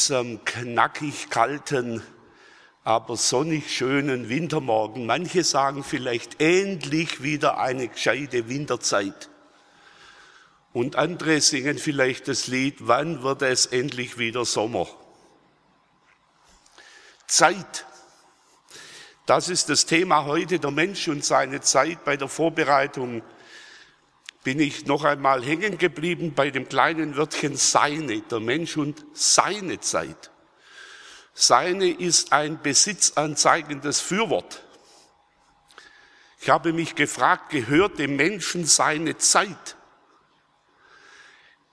Diesem 0.00 0.42
knackig 0.46 1.28
kalten, 1.28 2.02
aber 2.84 3.18
sonnig 3.18 3.76
schönen 3.76 4.30
Wintermorgen. 4.30 5.04
Manche 5.04 5.44
sagen 5.44 5.84
vielleicht 5.84 6.40
endlich 6.40 7.22
wieder 7.22 7.58
eine 7.58 7.88
gescheite 7.88 8.48
Winterzeit. 8.48 9.28
Und 10.72 10.96
andere 10.96 11.40
singen 11.42 11.76
vielleicht 11.76 12.28
das 12.28 12.46
Lied, 12.46 12.76
wann 12.80 13.22
wird 13.22 13.42
es 13.42 13.66
endlich 13.66 14.16
wieder 14.16 14.46
Sommer? 14.46 14.88
Zeit. 17.26 17.84
Das 19.26 19.50
ist 19.50 19.68
das 19.68 19.84
Thema 19.84 20.24
heute, 20.24 20.58
der 20.58 20.70
Mensch 20.70 21.08
und 21.08 21.24
seine 21.24 21.60
Zeit 21.60 22.04
bei 22.04 22.16
der 22.16 22.28
Vorbereitung 22.28 23.22
bin 24.42 24.58
ich 24.58 24.86
noch 24.86 25.04
einmal 25.04 25.44
hängen 25.44 25.76
geblieben 25.78 26.34
bei 26.34 26.50
dem 26.50 26.68
kleinen 26.68 27.16
Wörtchen 27.16 27.56
seine, 27.56 28.22
der 28.22 28.40
Mensch 28.40 28.76
und 28.76 29.04
seine 29.12 29.80
Zeit. 29.80 30.30
Seine 31.34 31.90
ist 31.90 32.32
ein 32.32 32.60
besitzanzeigendes 32.60 34.00
Fürwort. 34.00 34.64
Ich 36.40 36.48
habe 36.48 36.72
mich 36.72 36.94
gefragt, 36.94 37.50
gehört 37.50 37.98
dem 37.98 38.16
Menschen 38.16 38.64
seine 38.64 39.18
Zeit? 39.18 39.76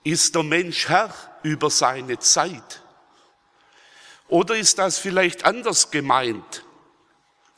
Ist 0.04 0.34
der 0.34 0.42
Mensch 0.42 0.88
Herr 0.88 1.12
über 1.42 1.70
seine 1.70 2.18
Zeit? 2.18 2.82
Oder 4.28 4.56
ist 4.56 4.78
das 4.78 4.98
vielleicht 4.98 5.46
anders 5.46 5.90
gemeint? 5.90 6.64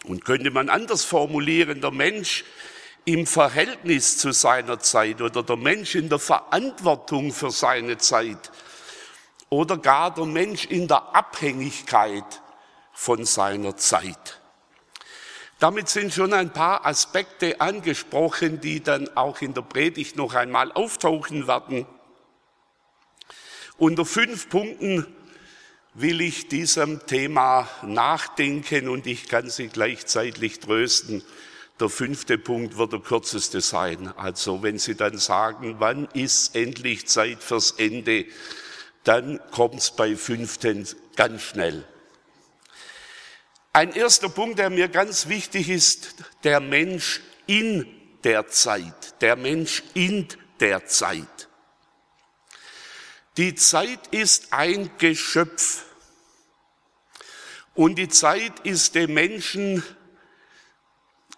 Und 0.05 0.25
könnte 0.25 0.51
man 0.51 0.69
anders 0.69 1.05
formulieren, 1.05 1.81
der 1.81 1.91
Mensch 1.91 2.45
im 3.05 3.27
Verhältnis 3.27 4.19
zu 4.19 4.33
seiner 4.33 4.79
Zeit 4.79 5.21
oder 5.21 5.43
der 5.43 5.57
Mensch 5.57 5.95
in 5.95 6.09
der 6.09 6.19
Verantwortung 6.19 7.33
für 7.33 7.51
seine 7.51 7.99
Zeit 7.99 8.51
oder 9.49 9.79
gar 9.79 10.15
der 10.15 10.27
Mensch 10.27 10.67
in 10.67 10.87
der 10.89 11.15
Abhängigkeit 11.15 12.41
von 12.93 13.25
seiner 13.25 13.77
Zeit. 13.77 14.41
Damit 15.59 15.91
sind 15.91 16.15
schon 16.15 16.33
ein 16.33 16.53
paar 16.53 16.87
Aspekte 16.87 17.61
angesprochen, 17.61 18.61
die 18.61 18.83
dann 18.83 19.15
auch 19.17 19.43
in 19.43 19.53
der 19.53 19.63
Predigt 19.63 20.17
noch 20.17 20.35
einmal 20.35 20.73
auftauchen 20.73 21.47
werden. 21.47 21.85
Unter 23.77 24.07
fünf 24.07 24.49
Punkten 24.49 25.07
will 25.95 26.21
ich 26.21 26.49
diesem 26.49 27.07
Thema 27.07 27.69
nachdenken 27.83 28.89
und 28.89 29.07
ich 29.07 29.29
kann 29.29 29.51
Sie 29.51 29.69
gleichzeitig 29.69 30.61
trösten. 30.61 31.23
Der 31.81 31.89
fünfte 31.89 32.37
Punkt 32.37 32.77
wird 32.77 32.93
der 32.93 33.01
kürzeste 33.01 33.63
sein. 33.63 34.13
Also 34.19 34.63
wenn 34.63 34.79
Sie 34.79 34.95
dann 34.95 35.17
sagen, 35.17 35.77
wann 35.79 36.07
ist 36.13 36.55
endlich 36.55 37.07
Zeit 37.07 37.43
fürs 37.43 37.71
Ende, 37.73 38.27
dann 39.05 39.41
kommt 39.51 39.77
es 39.77 39.91
bei 39.91 40.15
fünften 40.15 40.87
ganz 41.17 41.41
schnell. 41.41 41.85
Ein 43.73 43.93
erster 43.93 44.29
Punkt, 44.29 44.59
der 44.59 44.69
mir 44.69 44.89
ganz 44.89 45.29
wichtig 45.29 45.71
ist, 45.71 46.17
der 46.45 46.61
Mensch 46.61 47.23
in 47.47 47.87
der 48.25 48.49
Zeit. 48.49 49.23
Der 49.23 49.37
Mensch 49.37 49.83
in 49.95 50.29
der 50.59 50.85
Zeit. 50.87 51.49
Die 53.39 53.55
Zeit 53.55 54.09
ist 54.09 54.53
ein 54.53 54.91
Geschöpf. 54.99 55.85
Und 57.75 57.95
die 57.95 58.09
Zeit 58.09 58.61
ist 58.65 58.97
dem 58.97 59.15
Menschen 59.15 59.83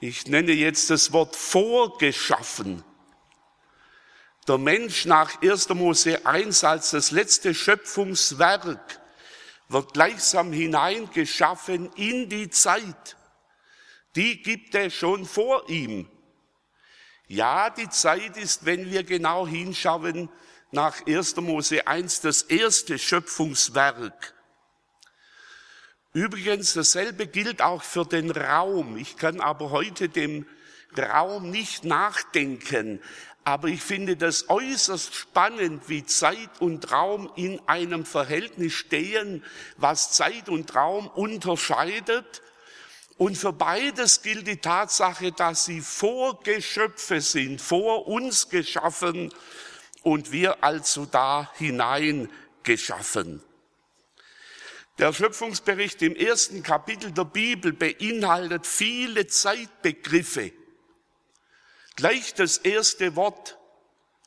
ich 0.03 0.27
nenne 0.27 0.51
jetzt 0.51 0.91
das 0.91 1.13
Wort 1.13 1.37
vorgeschaffen. 1.37 2.83
Der 4.49 4.59
Mensch 4.59 5.05
nach 5.05 5.41
1. 5.41 5.69
Mose 5.69 6.27
1 6.27 6.65
als 6.65 6.91
das 6.91 7.13
letzte 7.13 7.55
Schöpfungswerk 7.55 9.01
wird 9.69 9.93
gleichsam 9.93 10.53
hineingeschaffen 10.53 11.93
in 11.93 12.29
die 12.29 12.51
Zeit. 12.51 13.17
Die 14.17 14.43
gibt 14.43 14.75
er 14.75 14.91
schon 14.91 15.25
vor 15.25 15.69
ihm. 15.71 16.11
Ja, 17.29 17.71
die 17.71 17.89
Zeit 17.89 18.37
ist, 18.37 18.67
wenn 18.67 18.91
wir 18.91 19.05
genau 19.05 19.47
hinschauen, 19.47 20.29
nach 20.73 21.07
1. 21.07 21.37
Mose 21.37 21.87
1 21.87 22.23
das 22.23 22.43
erste 22.43 22.99
Schöpfungswerk. 22.99 24.35
Übrigens, 26.15 26.75
dasselbe 26.75 27.27
gilt 27.27 27.63
auch 27.63 27.83
für 27.83 28.05
den 28.05 28.31
Raum. 28.31 28.99
Ich 28.99 29.17
kann 29.17 29.41
aber 29.41 29.71
heute 29.71 30.11
dem 30.11 30.47
Raum 30.97 31.51
nicht 31.51 31.85
nachdenken. 31.85 33.01
Aber 33.45 33.69
ich 33.69 33.83
finde 33.83 34.17
das 34.17 34.51
äußerst 34.51 35.15
spannend, 35.15 35.89
wie 35.89 36.05
Zeit 36.05 36.61
und 36.61 36.93
Raum 36.93 37.33
in 37.35 37.61
einem 37.67 38.05
Verhältnis 38.05 38.75
stehen, 38.75 39.43
was 39.79 40.13
Zeit 40.13 40.49
und 40.49 40.75
Raum 40.75 41.09
unterscheidet. 41.09 42.43
Und 43.17 43.37
für 43.37 43.53
beides 43.53 44.23
gilt 44.23 44.47
die 44.47 44.59
Tatsache, 44.59 45.33
dass 45.33 45.65
sie 45.65 45.81
Vorgeschöpfe 45.81 47.21
sind, 47.21 47.61
vor 47.61 48.07
uns 48.07 48.49
geschaffen 48.49 49.33
und 50.03 50.31
wir 50.31 50.63
also 50.63 51.07
da 51.07 51.51
hinein 51.55 52.29
geschaffen. 52.63 53.43
Der 55.03 55.13
Schöpfungsbericht 55.13 56.01
im 56.03 56.15
ersten 56.15 56.63
Kapitel 56.63 57.11
der 57.11 57.25
Bibel 57.25 57.73
beinhaltet 57.73 58.69
viele 58.69 59.27
Zeitbegriffe. 59.27 60.53
Gleich 61.97 62.35
das 62.35 62.59
erste 62.59 63.17
Wort 63.17 63.59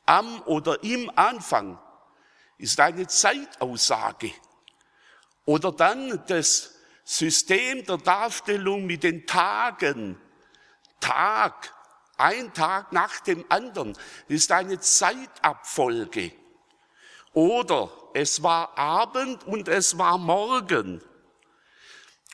am 0.05 0.41
oder 0.41 0.83
im 0.83 1.09
Anfang 1.15 1.79
ist 2.57 2.77
eine 2.81 3.07
Zeitaussage. 3.07 4.33
Oder 5.45 5.71
dann 5.71 6.21
das 6.27 6.75
System 7.05 7.85
der 7.85 7.99
Darstellung 7.99 8.85
mit 8.85 9.03
den 9.03 9.25
Tagen. 9.25 10.19
Tag, 10.99 11.73
ein 12.17 12.53
Tag 12.53 12.91
nach 12.91 13.21
dem 13.21 13.45
anderen, 13.47 13.97
ist 14.27 14.51
eine 14.51 14.81
Zeitabfolge. 14.81 16.33
Oder 17.35 17.91
es 18.13 18.41
war 18.41 18.75
Abend 18.77 19.45
und 19.45 19.67
es 19.67 19.97
war 19.97 20.17
Morgen. 20.17 21.01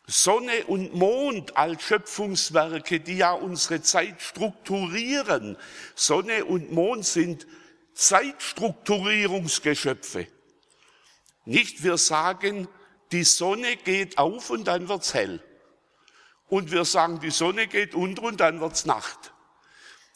Sonne 0.06 0.66
und 0.67 0.94
Mond 0.94 1.57
als 1.57 1.81
Schöpfungswerke, 1.81 3.00
die 3.00 3.17
ja 3.17 3.34
unsere 3.34 3.81
Zeit 3.81 4.22
strukturieren. 4.22 5.57
Sonne 5.95 6.45
und 6.45 6.72
Mond 6.72 7.07
sind 7.07 7.47
Zeitstrukturierungsgeschöpfe. 7.95 10.28
Nicht 11.45 11.81
wir 11.84 11.97
sagen, 11.97 12.67
die 13.11 13.23
Sonne 13.23 13.78
geht 13.78 14.19
auf 14.19 14.51
und 14.51 14.66
dann 14.66 14.88
wird's 14.88 15.16
hell. 15.16 15.41
Und 16.47 16.72
wir 16.72 16.85
sagen, 16.85 17.19
die 17.22 17.31
Sonne 17.31 17.66
geht 17.66 17.95
unter 17.95 18.22
und 18.22 18.40
dann 18.40 18.61
wird's 18.61 18.85
Nacht. 18.85 19.34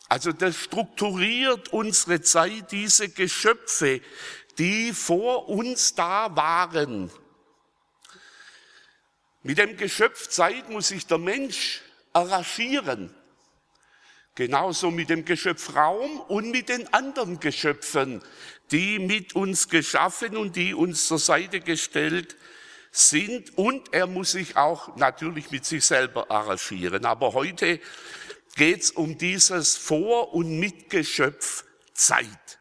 Also 0.08 0.32
das 0.32 0.56
strukturiert 0.56 1.74
unsere 1.74 2.22
Zeit, 2.22 2.72
diese 2.72 3.10
Geschöpfe, 3.10 4.02
die 4.58 4.94
vor 4.94 5.50
uns 5.50 5.96
da 5.96 6.36
waren. 6.36 7.12
Mit 9.44 9.58
dem 9.58 9.78
Geschöpf 9.78 10.30
Zeit 10.30 10.70
muss 10.70 10.88
sich 10.88 11.06
der 11.06 11.20
Mensch 11.20 11.82
arrangieren. 12.14 13.14
Genauso 14.34 14.92
mit 14.92 15.10
dem 15.10 15.24
Geschöpf 15.24 15.76
Raum 15.76 16.20
und 16.20 16.52
mit 16.52 16.68
den 16.68 16.94
anderen 16.94 17.40
Geschöpfen, 17.40 18.22
die 18.72 19.00
mit 19.00 19.36
uns 19.36 19.70
geschaffen 19.70 20.36
und 20.36 20.56
die 20.56 20.74
uns 20.74 21.08
zur 21.08 21.20
Seite 21.20 21.62
gestellt 21.62 22.36
sind. 22.92 23.58
Und 23.58 23.94
er 23.94 24.08
muss 24.08 24.32
sich 24.32 24.58
auch 24.58 24.98
natürlich 24.98 25.52
mit 25.52 25.64
sich 25.64 25.86
selber 25.86 26.32
arrangieren. 26.32 27.06
Aber 27.06 27.34
heute 27.34 27.80
geht 28.56 28.82
es 28.82 28.92
um 28.92 29.18
dieses 29.18 29.78
Vor- 29.78 30.34
und 30.34 30.60
Mitgeschöpf 30.60 31.64
Zeit. 31.94 32.60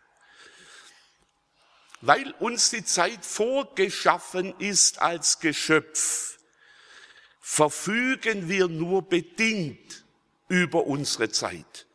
Weil 2.06 2.32
uns 2.32 2.68
die 2.68 2.84
Zeit 2.84 3.24
vorgeschaffen 3.24 4.54
ist 4.58 5.00
als 5.00 5.38
Geschöpf, 5.38 6.38
verfügen 7.40 8.46
wir 8.50 8.68
nur 8.68 9.08
bedingt 9.08 10.04
über 10.48 10.84
unsere 10.86 11.30
Zeit. 11.30 11.86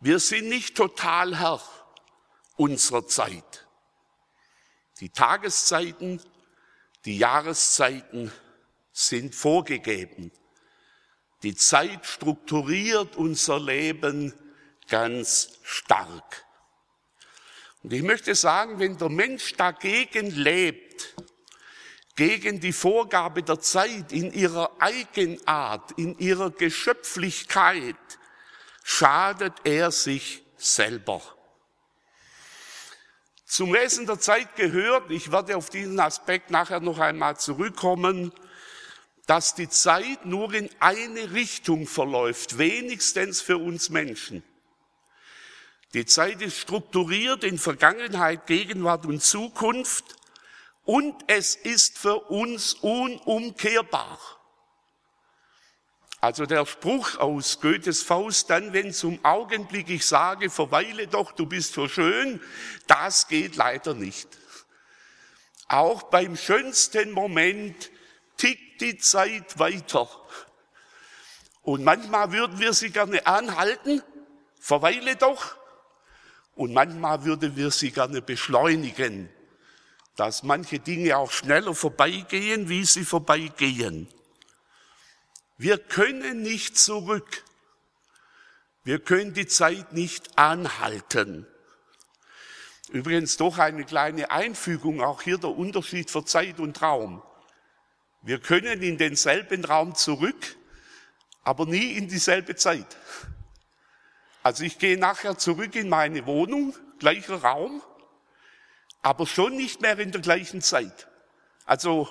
Wir 0.00 0.18
sind 0.18 0.50
nicht 0.50 0.76
total 0.76 1.38
Herr 1.38 1.62
unserer 2.56 3.06
Zeit. 3.06 3.66
Die 5.00 5.08
Tageszeiten, 5.08 6.20
die 7.06 7.16
Jahreszeiten 7.16 8.30
sind 8.92 9.34
vorgegeben. 9.34 10.32
Die 11.42 11.54
Zeit 11.54 12.04
strukturiert 12.04 13.16
unser 13.16 13.58
Leben 13.58 14.34
ganz 14.86 15.60
stark. 15.62 16.44
Und 17.88 17.94
ich 17.94 18.02
möchte 18.02 18.34
sagen, 18.34 18.78
wenn 18.80 18.98
der 18.98 19.08
Mensch 19.08 19.54
dagegen 19.54 20.30
lebt, 20.30 21.14
gegen 22.16 22.60
die 22.60 22.74
Vorgabe 22.74 23.42
der 23.42 23.60
Zeit 23.60 24.12
in 24.12 24.30
ihrer 24.30 24.70
Eigenart, 24.78 25.92
in 25.92 26.18
ihrer 26.18 26.50
Geschöpflichkeit, 26.50 27.96
schadet 28.84 29.54
er 29.64 29.90
sich 29.90 30.42
selber. 30.58 31.22
Zum 33.46 33.72
Wesen 33.72 34.04
der 34.04 34.20
Zeit 34.20 34.54
gehört, 34.54 35.10
ich 35.10 35.32
werde 35.32 35.56
auf 35.56 35.70
diesen 35.70 35.98
Aspekt 35.98 36.50
nachher 36.50 36.80
noch 36.80 36.98
einmal 36.98 37.38
zurückkommen, 37.38 38.32
dass 39.24 39.54
die 39.54 39.70
Zeit 39.70 40.26
nur 40.26 40.52
in 40.52 40.68
eine 40.78 41.32
Richtung 41.32 41.86
verläuft, 41.86 42.58
wenigstens 42.58 43.40
für 43.40 43.56
uns 43.56 43.88
Menschen. 43.88 44.42
Die 45.94 46.04
Zeit 46.04 46.42
ist 46.42 46.58
strukturiert 46.58 47.44
in 47.44 47.58
Vergangenheit, 47.58 48.46
Gegenwart 48.46 49.06
und 49.06 49.22
Zukunft 49.22 50.16
und 50.84 51.14
es 51.28 51.56
ist 51.56 51.98
für 51.98 52.18
uns 52.30 52.74
unumkehrbar. 52.74 54.18
Also 56.20 56.46
der 56.46 56.66
Spruch 56.66 57.16
aus 57.18 57.60
Goethes 57.60 58.02
Faust, 58.02 58.50
dann 58.50 58.72
wenn 58.72 58.92
zum 58.92 59.24
Augenblick 59.24 59.88
ich 59.88 60.04
sage, 60.04 60.50
verweile 60.50 61.06
doch, 61.06 61.32
du 61.32 61.46
bist 61.46 61.74
so 61.74 61.88
schön, 61.88 62.40
das 62.86 63.28
geht 63.28 63.56
leider 63.56 63.94
nicht. 63.94 64.28
Auch 65.68 66.04
beim 66.04 66.36
schönsten 66.36 67.12
Moment 67.12 67.90
tickt 68.36 68.80
die 68.80 68.98
Zeit 68.98 69.58
weiter. 69.58 70.08
Und 71.62 71.84
manchmal 71.84 72.32
würden 72.32 72.58
wir 72.58 72.72
sie 72.72 72.90
gerne 72.90 73.26
anhalten, 73.26 74.02
verweile 74.58 75.16
doch. 75.16 75.57
Und 76.58 76.72
manchmal 76.72 77.24
würden 77.24 77.54
wir 77.54 77.70
sie 77.70 77.92
gerne 77.92 78.20
beschleunigen, 78.20 79.30
dass 80.16 80.42
manche 80.42 80.80
Dinge 80.80 81.16
auch 81.16 81.30
schneller 81.30 81.72
vorbeigehen, 81.72 82.68
wie 82.68 82.84
sie 82.84 83.04
vorbeigehen. 83.04 84.08
Wir 85.56 85.78
können 85.78 86.42
nicht 86.42 86.76
zurück. 86.76 87.44
Wir 88.82 88.98
können 88.98 89.34
die 89.34 89.46
Zeit 89.46 89.92
nicht 89.92 90.36
anhalten. 90.36 91.46
Übrigens 92.90 93.36
doch 93.36 93.58
eine 93.58 93.84
kleine 93.84 94.32
Einfügung, 94.32 95.00
auch 95.00 95.22
hier 95.22 95.38
der 95.38 95.50
Unterschied 95.50 96.10
für 96.10 96.24
Zeit 96.24 96.58
und 96.58 96.82
Raum. 96.82 97.22
Wir 98.22 98.40
können 98.40 98.82
in 98.82 98.98
denselben 98.98 99.64
Raum 99.64 99.94
zurück, 99.94 100.56
aber 101.44 101.66
nie 101.66 101.92
in 101.92 102.08
dieselbe 102.08 102.56
Zeit. 102.56 102.96
Also 104.42 104.64
ich 104.64 104.78
gehe 104.78 104.98
nachher 104.98 105.36
zurück 105.36 105.74
in 105.74 105.88
meine 105.88 106.26
Wohnung, 106.26 106.74
gleicher 106.98 107.42
Raum, 107.42 107.82
aber 109.02 109.26
schon 109.26 109.56
nicht 109.56 109.80
mehr 109.80 109.98
in 109.98 110.12
der 110.12 110.20
gleichen 110.20 110.62
Zeit. 110.62 111.08
Also 111.64 112.08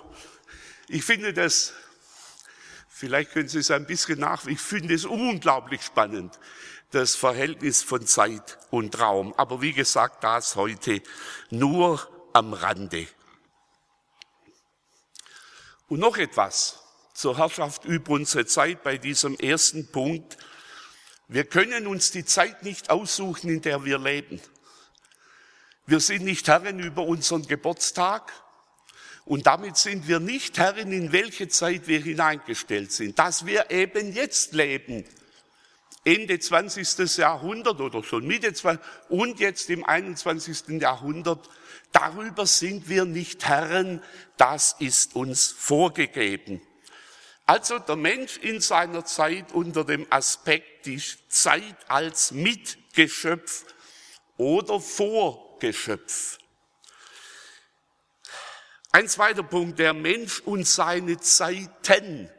ich 0.88 1.04
finde 1.04 1.34
das 1.34 1.74
Vielleicht 2.98 3.34
können 3.34 3.48
Sie 3.48 3.60
es 3.60 3.70
ein 3.70 3.86
bisschen 3.86 4.20
nach. 4.20 4.48
Ich 4.48 4.60
finde 4.60 4.96
es 4.96 5.06
unglaublich 5.06 5.84
spannend, 5.84 6.40
das 6.90 7.16
Verhältnis 7.16 7.84
von 7.84 8.08
Zeit 8.08 8.58
und 8.72 9.00
Raum. 9.00 9.36
Aber 9.38 9.62
wie 9.62 9.72
gesagt, 9.72 10.24
das 10.24 10.56
heute 10.56 11.04
nur 11.52 12.10
am 12.34 12.54
Rande. 12.54 13.06
Und 15.88 16.00
noch 16.00 16.18
etwas 16.18 16.80
zur 17.14 17.38
Herrschaft 17.38 17.86
über 17.86 18.14
unsere 18.14 18.48
Zeit 18.48 18.82
bei 18.82 18.98
diesem 18.98 19.36
ersten 19.36 19.92
Punkt. 19.92 20.40
Wir 21.28 21.44
können 21.44 21.88
uns 21.88 22.12
die 22.12 22.26
Zeit 22.26 22.64
nicht 22.64 22.90
aussuchen, 22.90 23.50
in 23.50 23.62
der 23.62 23.84
wir 23.84 24.00
leben. 24.00 24.40
Wir 25.86 26.00
sind 26.00 26.24
nicht 26.24 26.48
Herren 26.48 26.80
über 26.80 27.04
unseren 27.04 27.48
Geburtstag, 27.48 28.32
und 29.28 29.46
damit 29.46 29.76
sind 29.76 30.08
wir 30.08 30.22
nicht 30.22 30.58
Herren, 30.58 30.94
in 30.94 31.12
welche 31.12 31.50
Zeit 31.50 31.88
wir 31.88 32.02
hineingestellt 32.02 32.94
sind. 32.94 33.20
Dass 33.20 33.46
wir 33.46 33.70
eben 33.72 34.14
jetzt 34.14 34.54
leben, 34.54 35.04
Ende 36.06 36.40
20. 36.40 37.18
Jahrhundert 37.18 37.82
oder 37.82 38.04
schon 38.04 38.26
Mitte 38.26 38.54
20. 38.54 38.82
und 39.10 39.42
jetzt 39.42 39.70
im 39.70 39.84
21. 39.84 40.82
Jahrhundert, 40.82 41.50
darüber 41.92 42.46
sind 42.46 42.88
wir 42.88 43.04
nicht 43.04 43.46
Herren, 43.46 44.02
das 44.38 44.78
ist 44.80 45.18
uns 45.18 45.48
vorgegeben. 45.48 46.62
Also 47.48 47.80
der 47.80 47.96
Mensch 47.96 48.38
in 48.38 48.60
seiner 48.60 49.06
Zeit 49.06 49.54
unter 49.54 49.86
dem 49.86 50.06
Aspekt 50.10 50.86
die 50.86 51.02
Zeit 51.30 51.78
als 51.88 52.32
Mitgeschöpf 52.32 53.64
oder 54.36 54.82
Vorgeschöpf. 54.82 56.40
Ein 58.92 59.08
zweiter 59.08 59.44
Punkt, 59.44 59.80
der 59.80 59.94
Mensch 59.94 60.42
und 60.42 60.68
seine 60.68 61.20
Zeiten. 61.20 62.30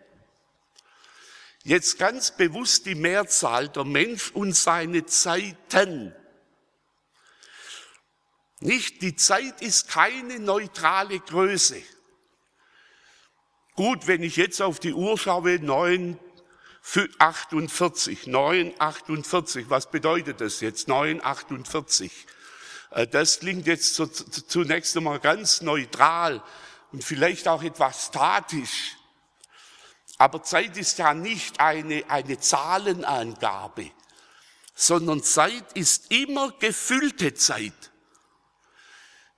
Jetzt 1.65 1.99
ganz 1.99 2.37
bewusst 2.37 2.85
die 2.85 2.95
Mehrzahl, 2.95 3.71
der 3.71 3.85
Mensch 3.85 4.31
und 4.33 4.55
seine 4.55 5.07
Zeiten. 5.07 6.15
Nicht, 8.61 9.01
die 9.01 9.17
Zeit 9.17 9.63
ist 9.63 9.89
keine 9.89 10.39
neutrale 10.39 11.19
Größe. 11.19 11.83
Gut, 13.79 14.09
wenn 14.09 14.25
ich 14.25 14.35
jetzt 14.35 14.61
auf 14.61 14.81
die 14.81 14.93
Uhr 14.93 15.17
schaue, 15.17 15.61
9, 15.61 16.19
48, 17.21 18.27
9, 18.27 18.75
48, 18.77 19.71
was 19.71 19.89
bedeutet 19.89 20.41
das 20.41 20.59
jetzt? 20.59 20.89
9, 20.89 21.25
48. 21.25 22.27
Äh, 22.91 23.07
das 23.07 23.39
klingt 23.39 23.69
jetzt 23.69 23.95
zunächst 24.49 24.97
einmal 24.97 25.21
ganz 25.21 25.61
neutral 25.61 26.43
und 26.91 27.05
vielleicht 27.05 27.47
auch 27.47 27.63
etwas 27.63 28.07
statisch. 28.07 28.97
Aber 30.17 30.43
Zeit 30.43 30.77
ist 30.77 30.99
ja 30.99 31.15
nicht 31.15 31.61
eine, 31.61 32.03
eine 32.09 32.41
Zahlenangabe, 32.41 33.93
sondern 34.75 35.23
Zeit 35.23 35.75
ist 35.75 36.11
immer 36.11 36.51
gefüllte 36.59 37.33
Zeit. 37.35 37.93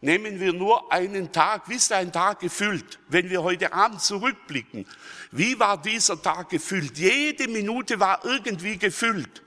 Nehmen 0.03 0.41
wir 0.41 0.55
nur 0.55 0.91
einen 0.91 1.31
Tag, 1.31 1.69
wie 1.69 1.75
ist 1.75 1.93
ein 1.93 2.11
Tag 2.11 2.41
gefüllt? 2.41 2.99
Wenn 3.09 3.29
wir 3.29 3.43
heute 3.43 3.75
Abend 3.75 4.01
zurückblicken, 4.01 4.87
wie 5.31 5.59
war 5.59 5.81
dieser 5.81 6.21
Tag 6.23 6.49
gefüllt? 6.49 6.97
Jede 6.97 7.49
Minute 7.49 8.01
war 8.01 8.25
irgendwie 8.25 8.79
gefüllt. 8.79 9.43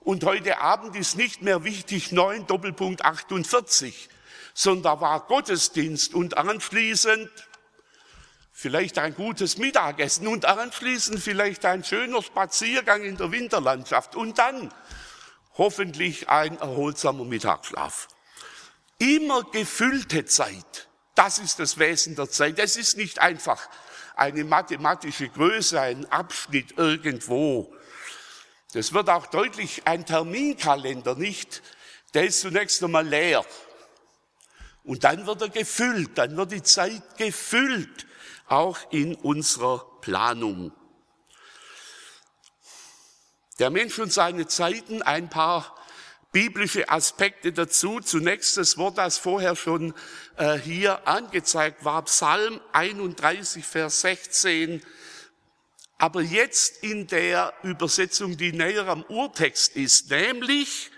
Und 0.00 0.24
heute 0.24 0.60
Abend 0.60 0.96
ist 0.96 1.16
nicht 1.16 1.42
mehr 1.42 1.64
wichtig 1.64 2.12
9 2.12 2.46
Doppelpunkt 2.46 3.04
48, 3.04 4.08
sondern 4.54 4.82
da 4.82 5.00
war 5.02 5.26
Gottesdienst 5.26 6.14
und 6.14 6.38
anschließend 6.38 7.30
vielleicht 8.52 8.98
ein 8.98 9.14
gutes 9.14 9.58
Mittagessen 9.58 10.28
und 10.28 10.46
anschließend 10.46 11.20
vielleicht 11.20 11.66
ein 11.66 11.84
schöner 11.84 12.22
Spaziergang 12.22 13.02
in 13.02 13.18
der 13.18 13.30
Winterlandschaft 13.32 14.16
und 14.16 14.38
dann 14.38 14.72
hoffentlich 15.58 16.30
ein 16.30 16.58
erholsamer 16.58 17.24
Mittagsschlaf. 17.24 18.08
Immer 19.02 19.42
gefüllte 19.44 20.24
Zeit. 20.24 20.88
Das 21.14 21.38
ist 21.38 21.58
das 21.58 21.78
Wesen 21.78 22.14
der 22.14 22.30
Zeit. 22.30 22.58
Es 22.58 22.76
ist 22.76 22.96
nicht 22.96 23.18
einfach 23.18 23.68
eine 24.14 24.44
mathematische 24.44 25.28
Größe, 25.28 25.80
ein 25.80 26.10
Abschnitt 26.10 26.78
irgendwo, 26.78 27.74
das 28.72 28.94
wird 28.94 29.10
auch 29.10 29.26
deutlich, 29.26 29.86
ein 29.86 30.06
Terminkalender 30.06 31.14
nicht, 31.14 31.62
der 32.14 32.26
ist 32.26 32.40
zunächst 32.40 32.82
einmal 32.82 33.06
leer. 33.06 33.44
Und 34.82 35.04
dann 35.04 35.26
wird 35.26 35.42
er 35.42 35.48
gefüllt, 35.50 36.16
dann 36.16 36.36
wird 36.36 36.52
die 36.52 36.62
Zeit 36.62 37.18
gefüllt, 37.18 38.06
auch 38.48 38.78
in 38.90 39.14
unserer 39.14 39.86
Planung. 40.00 40.72
Der 43.58 43.68
Mensch 43.68 43.98
und 43.98 44.12
seine 44.12 44.46
Zeiten, 44.46 45.02
ein 45.02 45.28
paar 45.28 45.76
biblische 46.32 46.88
Aspekte 46.88 47.52
dazu. 47.52 48.00
Zunächst 48.00 48.56
das 48.56 48.76
Wort, 48.78 48.98
das 48.98 49.18
vorher 49.18 49.54
schon 49.54 49.94
äh, 50.36 50.58
hier 50.58 51.06
angezeigt 51.06 51.84
war, 51.84 52.02
Psalm 52.04 52.60
31, 52.72 53.64
Vers 53.64 54.00
16 54.00 54.82
aber 56.02 56.20
jetzt 56.20 56.82
in 56.82 57.06
der 57.06 57.54
Übersetzung, 57.62 58.36
die 58.36 58.50
näher 58.50 58.88
am 58.88 59.04
Urtext 59.04 59.76
ist, 59.76 60.10
nämlich 60.10 60.90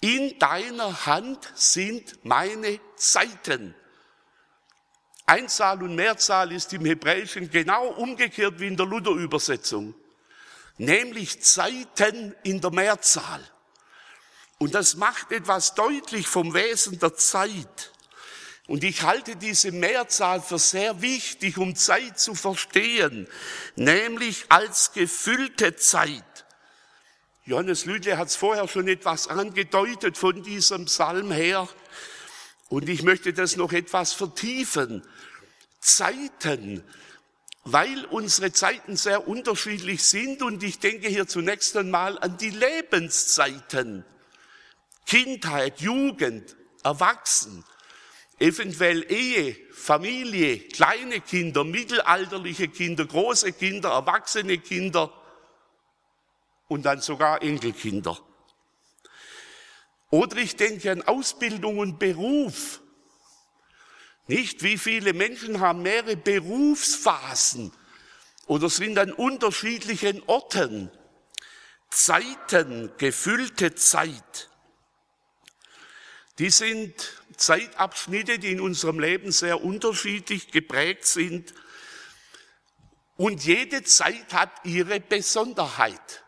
in 0.00 0.38
deiner 0.38 1.04
Hand 1.04 1.46
sind 1.54 2.24
meine 2.24 2.80
Zeiten. 2.96 3.74
Einzahl 5.26 5.82
und 5.82 5.94
Mehrzahl 5.94 6.52
ist 6.52 6.72
im 6.72 6.86
Hebräischen 6.86 7.50
genau 7.50 7.88
umgekehrt 7.88 8.60
wie 8.60 8.68
in 8.68 8.78
der 8.78 8.86
Luther-Übersetzung, 8.86 9.94
nämlich 10.78 11.42
Zeiten 11.42 12.34
in 12.44 12.62
der 12.62 12.70
Mehrzahl. 12.70 13.46
Und 14.62 14.76
das 14.76 14.94
macht 14.94 15.32
etwas 15.32 15.74
deutlich 15.74 16.28
vom 16.28 16.54
Wesen 16.54 17.00
der 17.00 17.16
Zeit. 17.16 17.90
Und 18.68 18.84
ich 18.84 19.02
halte 19.02 19.34
diese 19.34 19.72
Mehrzahl 19.72 20.40
für 20.40 20.60
sehr 20.60 21.02
wichtig, 21.02 21.58
um 21.58 21.74
Zeit 21.74 22.20
zu 22.20 22.36
verstehen, 22.36 23.26
nämlich 23.74 24.44
als 24.50 24.92
gefüllte 24.92 25.74
Zeit. 25.74 26.44
Johannes 27.44 27.86
Lüdle 27.86 28.16
hat 28.18 28.28
es 28.28 28.36
vorher 28.36 28.68
schon 28.68 28.86
etwas 28.86 29.26
angedeutet 29.26 30.16
von 30.16 30.44
diesem 30.44 30.84
Psalm 30.84 31.32
her. 31.32 31.68
Und 32.68 32.88
ich 32.88 33.02
möchte 33.02 33.32
das 33.32 33.56
noch 33.56 33.72
etwas 33.72 34.12
vertiefen. 34.12 35.02
Zeiten, 35.80 36.84
weil 37.64 38.04
unsere 38.04 38.52
Zeiten 38.52 38.96
sehr 38.96 39.26
unterschiedlich 39.26 40.04
sind 40.04 40.40
und 40.40 40.62
ich 40.62 40.78
denke 40.78 41.08
hier 41.08 41.26
zunächst 41.26 41.76
einmal 41.76 42.16
an 42.20 42.36
die 42.36 42.50
Lebenszeiten. 42.50 44.04
Kindheit, 45.06 45.80
Jugend, 45.80 46.56
Erwachsen, 46.82 47.64
eventuell 48.38 49.04
Ehe, 49.10 49.56
Familie, 49.72 50.58
kleine 50.58 51.20
Kinder, 51.20 51.64
mittelalterliche 51.64 52.68
Kinder, 52.68 53.04
große 53.04 53.52
Kinder, 53.52 53.90
erwachsene 53.90 54.58
Kinder 54.58 55.12
und 56.68 56.82
dann 56.82 57.00
sogar 57.00 57.42
Enkelkinder. 57.42 58.18
Oder 60.10 60.36
ich 60.36 60.56
denke 60.56 60.90
an 60.90 61.02
Ausbildung 61.02 61.78
und 61.78 61.98
Beruf. 61.98 62.80
Nicht, 64.26 64.62
wie 64.62 64.78
viele 64.78 65.14
Menschen 65.14 65.60
haben 65.60 65.82
mehrere 65.82 66.16
Berufsphasen 66.16 67.72
oder 68.46 68.68
sind 68.68 68.98
an 68.98 69.12
unterschiedlichen 69.12 70.22
Orten. 70.26 70.90
Zeiten, 71.90 72.92
gefüllte 72.98 73.74
Zeit. 73.74 74.50
Die 76.38 76.50
sind 76.50 76.94
Zeitabschnitte, 77.36 78.38
die 78.38 78.52
in 78.52 78.60
unserem 78.60 78.98
Leben 78.98 79.32
sehr 79.32 79.62
unterschiedlich 79.62 80.50
geprägt 80.50 81.06
sind. 81.06 81.52
Und 83.16 83.44
jede 83.44 83.82
Zeit 83.84 84.32
hat 84.32 84.50
ihre 84.64 85.00
Besonderheit. 85.00 86.24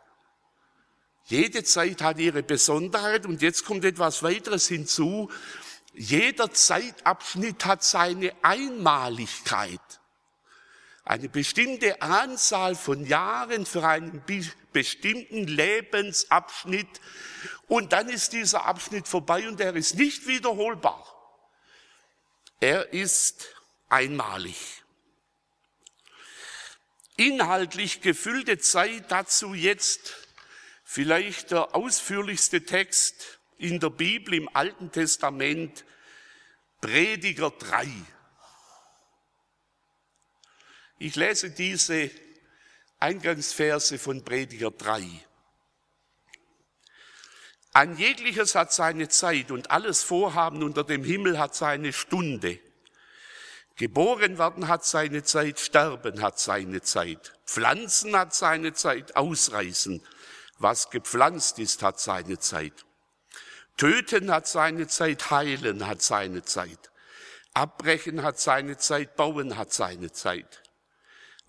Jede 1.26 1.64
Zeit 1.64 2.02
hat 2.02 2.18
ihre 2.18 2.42
Besonderheit 2.42 3.24
und 3.24 3.40
jetzt 3.40 3.64
kommt 3.64 3.84
etwas 3.84 4.22
weiteres 4.22 4.68
hinzu. 4.68 5.30
Jeder 5.94 6.52
Zeitabschnitt 6.52 7.64
hat 7.64 7.82
seine 7.82 8.32
Einmaligkeit. 8.42 9.80
Eine 11.04 11.28
bestimmte 11.28 12.00
Anzahl 12.00 12.74
von 12.74 13.04
Jahren 13.04 13.66
für 13.66 13.86
einen 13.86 14.22
bestimmten 14.72 15.46
Lebensabschnitt 15.46 17.00
und 17.68 17.92
dann 17.92 18.08
ist 18.08 18.32
dieser 18.32 18.64
Abschnitt 18.64 19.06
vorbei 19.06 19.46
und 19.46 19.60
er 19.60 19.76
ist 19.76 19.96
nicht 19.96 20.26
wiederholbar. 20.26 21.06
Er 22.60 22.92
ist 22.92 23.54
einmalig. 23.90 24.82
Inhaltlich 27.16 28.00
gefüllte 28.00 28.58
Zeit 28.58 29.12
dazu 29.12 29.54
jetzt 29.54 30.14
vielleicht 30.84 31.50
der 31.50 31.74
ausführlichste 31.74 32.64
Text 32.64 33.38
in 33.58 33.78
der 33.78 33.90
Bibel 33.90 34.34
im 34.34 34.48
Alten 34.54 34.90
Testament, 34.90 35.84
Prediger 36.80 37.50
3. 37.50 37.86
Ich 41.04 41.16
lese 41.16 41.50
diese 41.50 42.10
Eingangsverse 42.98 43.98
von 43.98 44.24
Prediger 44.24 44.70
3. 44.70 45.04
Ein 47.74 47.98
jegliches 47.98 48.54
hat 48.54 48.72
seine 48.72 49.10
Zeit 49.10 49.50
und 49.50 49.70
alles 49.70 50.02
Vorhaben 50.02 50.62
unter 50.62 50.82
dem 50.82 51.04
Himmel 51.04 51.38
hat 51.38 51.54
seine 51.54 51.92
Stunde. 51.92 52.58
Geboren 53.76 54.38
werden 54.38 54.66
hat 54.66 54.86
seine 54.86 55.22
Zeit, 55.22 55.60
sterben 55.60 56.22
hat 56.22 56.38
seine 56.38 56.80
Zeit. 56.80 57.34
Pflanzen 57.44 58.16
hat 58.16 58.34
seine 58.34 58.72
Zeit, 58.72 59.14
ausreißen. 59.14 60.00
Was 60.56 60.88
gepflanzt 60.88 61.58
ist, 61.58 61.82
hat 61.82 62.00
seine 62.00 62.38
Zeit. 62.38 62.86
Töten 63.76 64.30
hat 64.30 64.48
seine 64.48 64.86
Zeit, 64.86 65.30
heilen 65.30 65.86
hat 65.86 66.00
seine 66.00 66.44
Zeit. 66.44 66.90
Abbrechen 67.52 68.22
hat 68.22 68.40
seine 68.40 68.78
Zeit, 68.78 69.16
bauen 69.16 69.58
hat 69.58 69.70
seine 69.70 70.10
Zeit. 70.10 70.63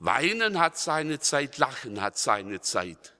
Weinen 0.05 0.59
hat 0.59 0.77
seine 0.77 1.19
Zeit, 1.19 1.57
lachen 1.57 1.99
hat 1.99 2.15
seine 2.15 2.61
Zeit. 2.61 3.15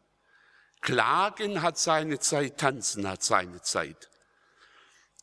Klagen 0.82 1.64
hat 1.64 1.80
seine 1.80 2.20
Zeit, 2.20 2.60
tanzen 2.60 3.08
hat 3.08 3.24
seine 3.24 3.60
Zeit. 3.64 4.12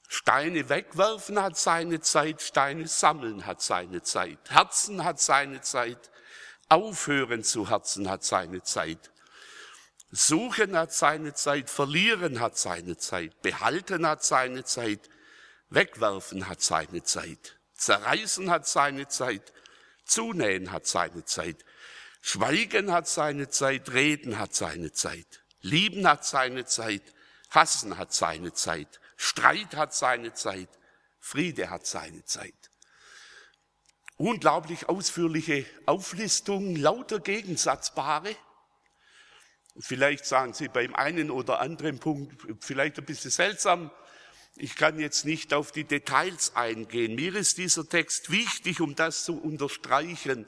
Steine 0.08 0.68
wegwerfen 0.68 1.40
hat 1.40 1.56
seine 1.56 2.00
Zeit, 2.00 2.42
Steine 2.42 2.88
sammeln 2.88 3.46
hat 3.46 3.62
seine 3.62 4.02
Zeit. 4.02 4.40
Herzen 4.50 5.04
hat 5.04 5.20
seine 5.20 5.60
Zeit, 5.60 6.10
aufhören 6.68 7.44
zu 7.44 7.70
Herzen 7.70 8.10
hat 8.10 8.24
seine 8.24 8.64
Zeit. 8.64 9.12
Suchen 10.10 10.76
hat 10.76 10.92
seine 10.92 11.32
Zeit, 11.32 11.70
verlieren 11.70 12.40
hat 12.40 12.58
seine 12.58 12.96
Zeit, 12.96 13.40
behalten 13.40 14.04
hat 14.04 14.24
seine 14.24 14.64
Zeit, 14.64 15.08
wegwerfen 15.70 16.48
hat 16.48 16.60
seine 16.60 17.04
Zeit, 17.04 17.56
zerreißen 17.74 18.50
hat 18.50 18.66
seine 18.66 19.06
Zeit, 19.06 19.52
zunähen 20.04 20.72
hat 20.72 20.86
seine 20.86 21.24
Zeit, 21.24 21.64
schweigen 22.20 22.92
hat 22.92 23.08
seine 23.08 23.48
Zeit, 23.48 23.92
reden 23.92 24.38
hat 24.38 24.54
seine 24.54 24.92
Zeit. 24.92 25.42
Lieben 25.60 26.08
hat 26.08 26.24
seine 26.24 26.64
Zeit, 26.64 27.02
hassen 27.50 27.96
hat 27.98 28.12
seine 28.12 28.52
Zeit, 28.52 29.00
Streit 29.16 29.76
hat 29.76 29.94
seine 29.94 30.34
Zeit, 30.34 30.68
Friede 31.20 31.70
hat 31.70 31.86
seine 31.86 32.24
Zeit. 32.24 32.54
Unglaublich 34.16 34.88
ausführliche 34.88 35.64
Auflistung 35.86 36.76
lauter 36.76 37.20
Gegensatzpaare. 37.20 38.36
Vielleicht 39.78 40.26
sagen 40.26 40.52
Sie 40.52 40.68
beim 40.68 40.94
einen 40.94 41.30
oder 41.30 41.60
anderen 41.60 41.98
Punkt 41.98 42.34
vielleicht 42.60 42.98
ein 42.98 43.04
bisschen 43.04 43.30
seltsam. 43.30 43.90
Ich 44.56 44.76
kann 44.76 45.00
jetzt 45.00 45.24
nicht 45.24 45.54
auf 45.54 45.72
die 45.72 45.84
Details 45.84 46.54
eingehen. 46.54 47.14
Mir 47.14 47.34
ist 47.34 47.58
dieser 47.58 47.88
Text 47.88 48.30
wichtig, 48.30 48.80
um 48.80 48.94
das 48.94 49.24
zu 49.24 49.40
unterstreichen. 49.40 50.46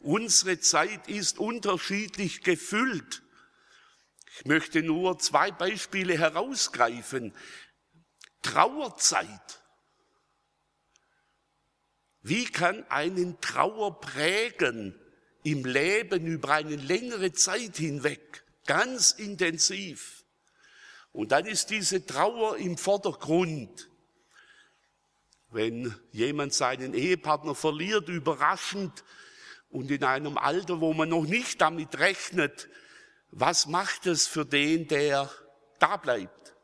Unsere 0.00 0.60
Zeit 0.60 1.08
ist 1.08 1.38
unterschiedlich 1.38 2.42
gefüllt. 2.42 3.22
Ich 4.38 4.44
möchte 4.44 4.82
nur 4.82 5.18
zwei 5.18 5.50
Beispiele 5.50 6.18
herausgreifen. 6.18 7.32
Trauerzeit. 8.42 9.62
Wie 12.20 12.44
kann 12.44 12.84
einen 12.90 13.40
Trauer 13.40 14.00
prägen 14.00 14.94
im 15.44 15.64
Leben 15.64 16.26
über 16.26 16.50
eine 16.50 16.76
längere 16.76 17.32
Zeit 17.32 17.76
hinweg? 17.76 18.44
Ganz 18.66 19.12
intensiv. 19.12 20.15
Und 21.16 21.32
dann 21.32 21.46
ist 21.46 21.70
diese 21.70 22.04
Trauer 22.04 22.58
im 22.58 22.76
Vordergrund. 22.76 23.88
Wenn 25.50 25.98
jemand 26.12 26.52
seinen 26.52 26.92
Ehepartner 26.92 27.54
verliert, 27.54 28.10
überraschend 28.10 29.02
und 29.70 29.90
in 29.90 30.04
einem 30.04 30.36
Alter, 30.36 30.82
wo 30.82 30.92
man 30.92 31.08
noch 31.08 31.24
nicht 31.24 31.62
damit 31.62 31.98
rechnet, 31.98 32.68
was 33.30 33.64
macht 33.66 34.06
es 34.06 34.26
für 34.26 34.44
den, 34.44 34.88
der 34.88 35.30
da 35.78 35.96
bleibt? 35.96 36.54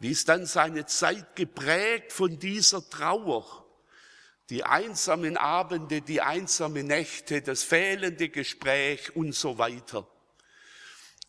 Wie 0.00 0.10
ist 0.10 0.28
dann 0.28 0.44
seine 0.44 0.86
Zeit 0.86 1.36
geprägt 1.36 2.12
von 2.12 2.40
dieser 2.40 2.90
Trauer? 2.90 3.64
Die 4.50 4.64
einsamen 4.64 5.36
Abende, 5.36 6.00
die 6.00 6.20
einsamen 6.20 6.88
Nächte, 6.88 7.42
das 7.42 7.62
fehlende 7.62 8.28
Gespräch 8.28 9.14
und 9.14 9.36
so 9.36 9.56
weiter. 9.56 10.04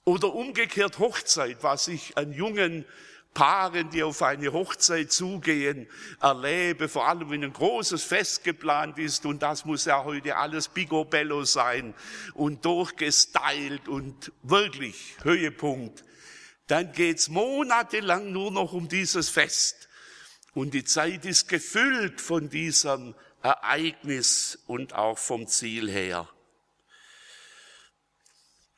Oder 0.06 0.34
umgekehrt 0.34 1.00
Hochzeit, 1.00 1.58
was 1.62 1.88
ich 1.88 2.18
an 2.18 2.34
jungen 2.34 2.86
Paaren, 3.34 3.90
die 3.90 4.04
auf 4.04 4.22
eine 4.22 4.54
Hochzeit 4.54 5.12
zugehen, 5.12 5.88
erlebe, 6.22 6.88
vor 6.88 7.08
allem 7.08 7.32
wenn 7.32 7.44
ein 7.44 7.54
großes 7.54 8.04
Fest 8.04 8.44
geplant 8.44 9.00
ist 9.00 9.26
und 9.26 9.42
das 9.42 9.66
muss 9.66 9.86
ja 9.86 10.04
heute 10.04 10.36
alles 10.36 10.68
Bigobello 10.68 11.44
sein 11.44 11.96
und 12.36 12.64
durchgestylt 12.64 13.88
und 13.88 14.32
wirklich 14.44 15.16
Höhepunkt, 15.24 16.04
dann 16.68 16.92
geht's 16.92 17.30
monatelang 17.30 18.32
nur 18.32 18.52
noch 18.52 18.74
um 18.74 18.88
dieses 18.88 19.30
Fest 19.30 19.90
und 20.54 20.74
die 20.74 20.84
Zeit 20.84 21.26
ist 21.26 21.48
gefüllt 21.48 22.22
von 22.22 22.50
diesem 22.50 23.16
Ereignis 23.42 24.60
und 24.68 24.94
auch 24.94 25.18
vom 25.18 25.48
Ziel 25.48 25.90
her. 25.90 26.30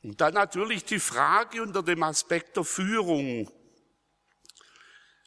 Und 0.06 0.22
dann 0.22 0.36
natürlich 0.36 0.86
die 0.86 1.00
Frage 1.00 1.64
unter 1.64 1.82
dem 1.82 2.04
Aspekt 2.04 2.58
der 2.58 2.64
Führung. 2.64 3.52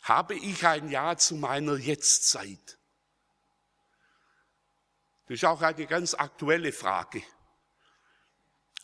Habe 0.03 0.37
ich 0.37 0.65
ein 0.65 0.89
Ja 0.89 1.17
zu 1.17 1.35
meiner 1.35 1.75
Jetztzeit? 1.75 2.79
Das 5.27 5.35
ist 5.35 5.45
auch 5.45 5.61
eine 5.63 5.85
ganz 5.87 6.15
aktuelle 6.15 6.71
Frage. 6.71 7.25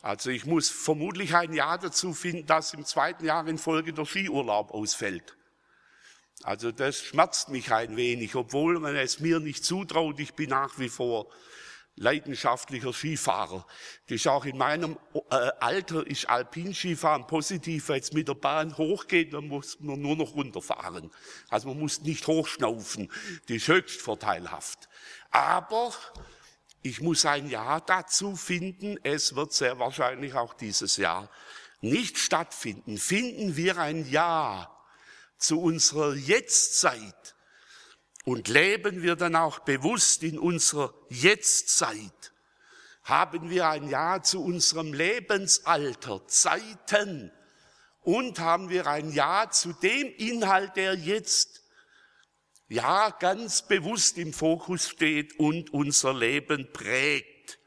Also 0.02 0.30
ich 0.30 0.46
muss 0.46 0.68
vermutlich 0.68 1.36
ein 1.36 1.52
Ja 1.52 1.78
dazu 1.78 2.12
finden, 2.12 2.44
dass 2.44 2.74
im 2.74 2.84
zweiten 2.84 3.24
Jahr 3.24 3.46
in 3.46 3.56
Folge 3.56 3.92
der 3.92 4.04
Skiurlaub 4.04 4.72
ausfällt. 4.72 5.36
Also 6.42 6.72
das 6.72 6.98
schmerzt 7.04 7.50
mich 7.50 7.72
ein 7.72 7.96
wenig, 7.96 8.34
obwohl 8.34 8.80
man 8.80 8.96
es 8.96 9.20
mir 9.20 9.38
nicht 9.38 9.64
zutraut. 9.64 10.18
Ich 10.18 10.34
bin 10.34 10.50
nach 10.50 10.76
wie 10.76 10.88
vor 10.88 11.30
leidenschaftlicher 11.96 12.92
Skifahrer. 12.92 13.66
Das 14.08 14.16
ist 14.16 14.28
auch 14.28 14.44
in 14.44 14.58
meinem 14.58 14.98
äh, 15.30 15.50
Alter 15.60 16.06
ist 16.06 16.28
Alpinskifahren 16.28 17.26
positiv, 17.26 17.88
weil 17.88 18.00
es 18.00 18.12
mit 18.12 18.28
der 18.28 18.34
Bahn 18.34 18.76
hochgeht, 18.76 19.32
dann 19.32 19.48
muss 19.48 19.78
man 19.80 20.00
nur 20.00 20.16
noch 20.16 20.34
runterfahren. 20.34 21.10
Also 21.48 21.68
man 21.68 21.78
muss 21.78 22.00
nicht 22.02 22.26
hochschnaufen. 22.26 23.10
Das 23.46 23.56
ist 23.56 23.68
höchst 23.68 24.00
vorteilhaft. 24.00 24.88
Aber 25.30 25.92
ich 26.82 27.00
muss 27.00 27.24
ein 27.24 27.48
Ja 27.48 27.80
dazu 27.80 28.36
finden. 28.36 28.98
Es 29.02 29.36
wird 29.36 29.52
sehr 29.52 29.78
wahrscheinlich 29.78 30.34
auch 30.34 30.54
dieses 30.54 30.96
Jahr 30.96 31.30
nicht 31.80 32.18
stattfinden. 32.18 32.98
Finden 32.98 33.56
wir 33.56 33.78
ein 33.78 34.08
Ja 34.10 34.70
zu 35.38 35.60
unserer 35.60 36.14
Jetztzeit 36.14 37.33
und 38.24 38.48
leben 38.48 39.02
wir 39.02 39.16
dann 39.16 39.36
auch 39.36 39.60
bewusst 39.60 40.22
in 40.22 40.38
unserer 40.38 40.94
Jetztzeit, 41.08 42.32
haben 43.02 43.50
wir 43.50 43.68
ein 43.68 43.88
Ja 43.88 44.22
zu 44.22 44.42
unserem 44.42 44.94
Lebensalter, 44.94 46.26
Zeiten 46.26 47.30
und 48.00 48.38
haben 48.38 48.70
wir 48.70 48.86
ein 48.86 49.12
Ja 49.12 49.50
zu 49.50 49.74
dem 49.74 50.12
Inhalt, 50.16 50.76
der 50.76 50.94
jetzt 50.94 51.62
ja 52.68 53.10
ganz 53.10 53.62
bewusst 53.62 54.16
im 54.16 54.32
Fokus 54.32 54.88
steht 54.88 55.38
und 55.38 55.72
unser 55.74 56.14
Leben 56.14 56.72
prägt. 56.72 57.58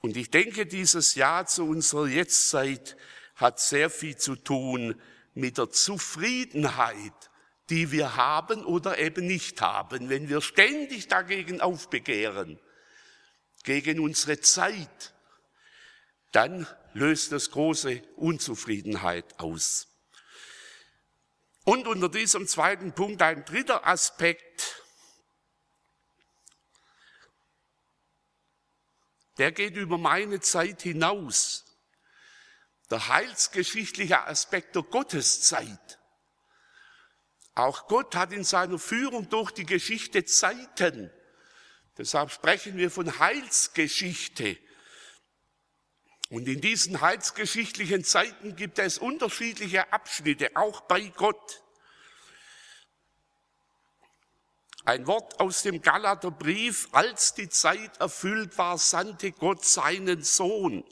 Und 0.00 0.16
ich 0.16 0.30
denke, 0.30 0.64
dieses 0.64 1.16
Ja 1.16 1.44
zu 1.44 1.66
unserer 1.66 2.06
Jetztzeit 2.06 2.96
hat 3.34 3.58
sehr 3.60 3.90
viel 3.90 4.16
zu 4.16 4.36
tun 4.36 5.00
mit 5.34 5.58
der 5.58 5.70
Zufriedenheit, 5.70 7.29
die 7.70 7.92
wir 7.92 8.16
haben 8.16 8.64
oder 8.64 8.98
eben 8.98 9.26
nicht 9.26 9.60
haben. 9.60 10.08
Wenn 10.08 10.28
wir 10.28 10.42
ständig 10.42 11.06
dagegen 11.06 11.60
aufbegehren, 11.60 12.60
gegen 13.62 14.00
unsere 14.00 14.40
Zeit, 14.40 15.14
dann 16.32 16.66
löst 16.92 17.30
das 17.32 17.50
große 17.50 18.02
Unzufriedenheit 18.16 19.38
aus. 19.38 19.86
Und 21.64 21.86
unter 21.86 22.08
diesem 22.08 22.48
zweiten 22.48 22.92
Punkt 22.92 23.22
ein 23.22 23.44
dritter 23.44 23.86
Aspekt, 23.86 24.82
der 29.38 29.52
geht 29.52 29.76
über 29.76 29.96
meine 29.96 30.40
Zeit 30.40 30.82
hinaus. 30.82 31.64
Der 32.90 33.06
heilsgeschichtliche 33.06 34.26
Aspekt 34.26 34.74
der 34.74 34.82
Gotteszeit. 34.82 35.99
Auch 37.54 37.88
Gott 37.88 38.14
hat 38.14 38.32
in 38.32 38.44
seiner 38.44 38.78
Führung 38.78 39.28
durch 39.28 39.50
die 39.50 39.66
Geschichte 39.66 40.24
Zeiten. 40.24 41.10
Deshalb 41.98 42.30
sprechen 42.30 42.76
wir 42.76 42.90
von 42.90 43.18
Heilsgeschichte. 43.18 44.56
Und 46.30 46.46
in 46.46 46.60
diesen 46.60 47.00
heilsgeschichtlichen 47.00 48.04
Zeiten 48.04 48.54
gibt 48.54 48.78
es 48.78 48.98
unterschiedliche 48.98 49.92
Abschnitte, 49.92 50.50
auch 50.54 50.82
bei 50.82 51.00
Gott. 51.08 51.62
Ein 54.84 55.06
Wort 55.06 55.40
aus 55.40 55.62
dem 55.62 55.82
Galaterbrief, 55.82 56.88
als 56.92 57.34
die 57.34 57.48
Zeit 57.48 57.98
erfüllt 57.98 58.56
war, 58.56 58.78
sandte 58.78 59.32
Gott 59.32 59.64
seinen 59.64 60.22
Sohn. 60.22 60.84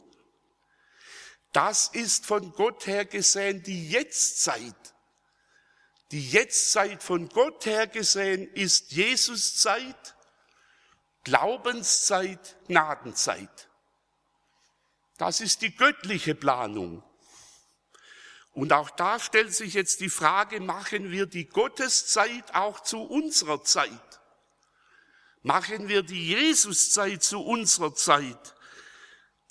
Das 1.53 1.88
ist 1.88 2.27
von 2.27 2.53
Gott 2.53 2.87
her 2.87 3.05
gesehen 3.05 3.62
die 3.62 3.88
Jetztzeit. 3.88 4.95
Die 6.11 6.31
Jetztzeit 6.31 7.03
von 7.03 7.29
Gott 7.29 7.67
her 7.67 7.87
gesehen 7.87 8.49
ist 8.55 8.93
Jesuszeit, 8.93 10.17
Glaubenszeit, 11.25 12.57
Gnadenzeit. 12.67 13.68
Das 15.18 15.40
ist 15.40 15.61
die 15.62 15.75
göttliche 15.75 16.35
Planung. 16.35 17.03
Und 18.53 18.73
auch 18.73 18.90
da 18.90 19.21
stellt 19.21 19.55
sich 19.55 19.75
jetzt 19.75 20.01
die 20.01 20.09
Frage, 20.09 20.61
machen 20.61 21.11
wir 21.11 21.27
die 21.27 21.47
Gotteszeit 21.47 22.55
auch 22.55 22.81
zu 22.81 23.03
unserer 23.03 23.62
Zeit? 23.62 24.21
Machen 25.42 25.88
wir 25.88 26.03
die 26.03 26.29
Jesuszeit 26.29 27.23
zu 27.23 27.40
unserer 27.40 27.94
Zeit? 27.94 28.55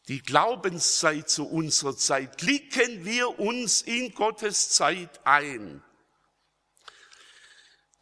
Die 0.07 0.21
Glaubenszeit 0.21 1.29
zu 1.29 1.47
unserer 1.47 1.95
Zeit? 1.95 2.37
Klicken 2.37 3.05
wir 3.05 3.39
uns 3.39 3.81
in 3.81 4.13
Gottes 4.13 4.71
Zeit 4.71 5.25
ein? 5.25 5.83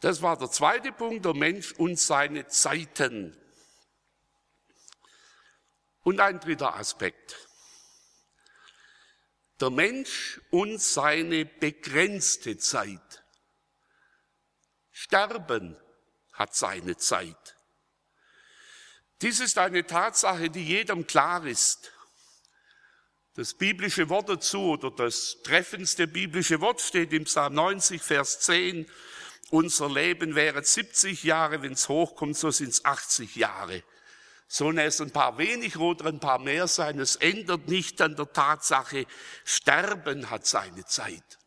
Das 0.00 0.22
war 0.22 0.36
der 0.36 0.50
zweite 0.50 0.92
Punkt, 0.92 1.24
der 1.24 1.34
Mensch 1.34 1.72
und 1.72 1.98
seine 1.98 2.46
Zeiten. 2.48 3.36
Und 6.02 6.20
ein 6.20 6.38
dritter 6.38 6.76
Aspekt. 6.76 7.48
Der 9.60 9.70
Mensch 9.70 10.40
und 10.50 10.80
seine 10.80 11.46
begrenzte 11.46 12.58
Zeit. 12.58 13.24
Sterben 14.92 15.76
hat 16.32 16.54
seine 16.54 16.96
Zeit. 16.96 17.56
Dies 19.22 19.40
ist 19.40 19.56
eine 19.56 19.86
Tatsache, 19.86 20.50
die 20.50 20.64
jedem 20.64 21.06
klar 21.06 21.46
ist. 21.46 21.90
Das 23.34 23.54
biblische 23.54 24.08
Wort 24.10 24.28
dazu 24.28 24.70
oder 24.72 24.90
das 24.90 25.38
treffendste 25.42 26.06
biblische 26.06 26.60
Wort 26.60 26.80
steht 26.80 27.12
im 27.12 27.24
Psalm 27.24 27.54
90, 27.54 28.02
Vers 28.02 28.40
10. 28.40 28.90
Unser 29.50 29.88
Leben 29.88 30.34
wäre 30.34 30.64
70 30.64 31.22
Jahre, 31.22 31.62
wenn 31.62 31.72
es 31.72 31.88
hochkommt, 31.88 32.36
so 32.36 32.50
sind 32.50 32.70
es 32.70 32.84
80 32.84 33.36
Jahre. 33.36 33.82
Sollen 34.48 34.78
es 34.78 35.00
ein 35.00 35.12
paar 35.12 35.38
weniger 35.38 35.80
oder 35.80 36.06
ein 36.06 36.20
paar 36.20 36.38
mehr 36.38 36.68
sein, 36.68 36.98
es 36.98 37.16
ändert 37.16 37.68
nicht 37.68 38.00
an 38.00 38.16
der 38.16 38.32
Tatsache, 38.32 39.06
Sterben 39.44 40.30
hat 40.30 40.46
seine 40.46 40.84
Zeit. 40.84 41.38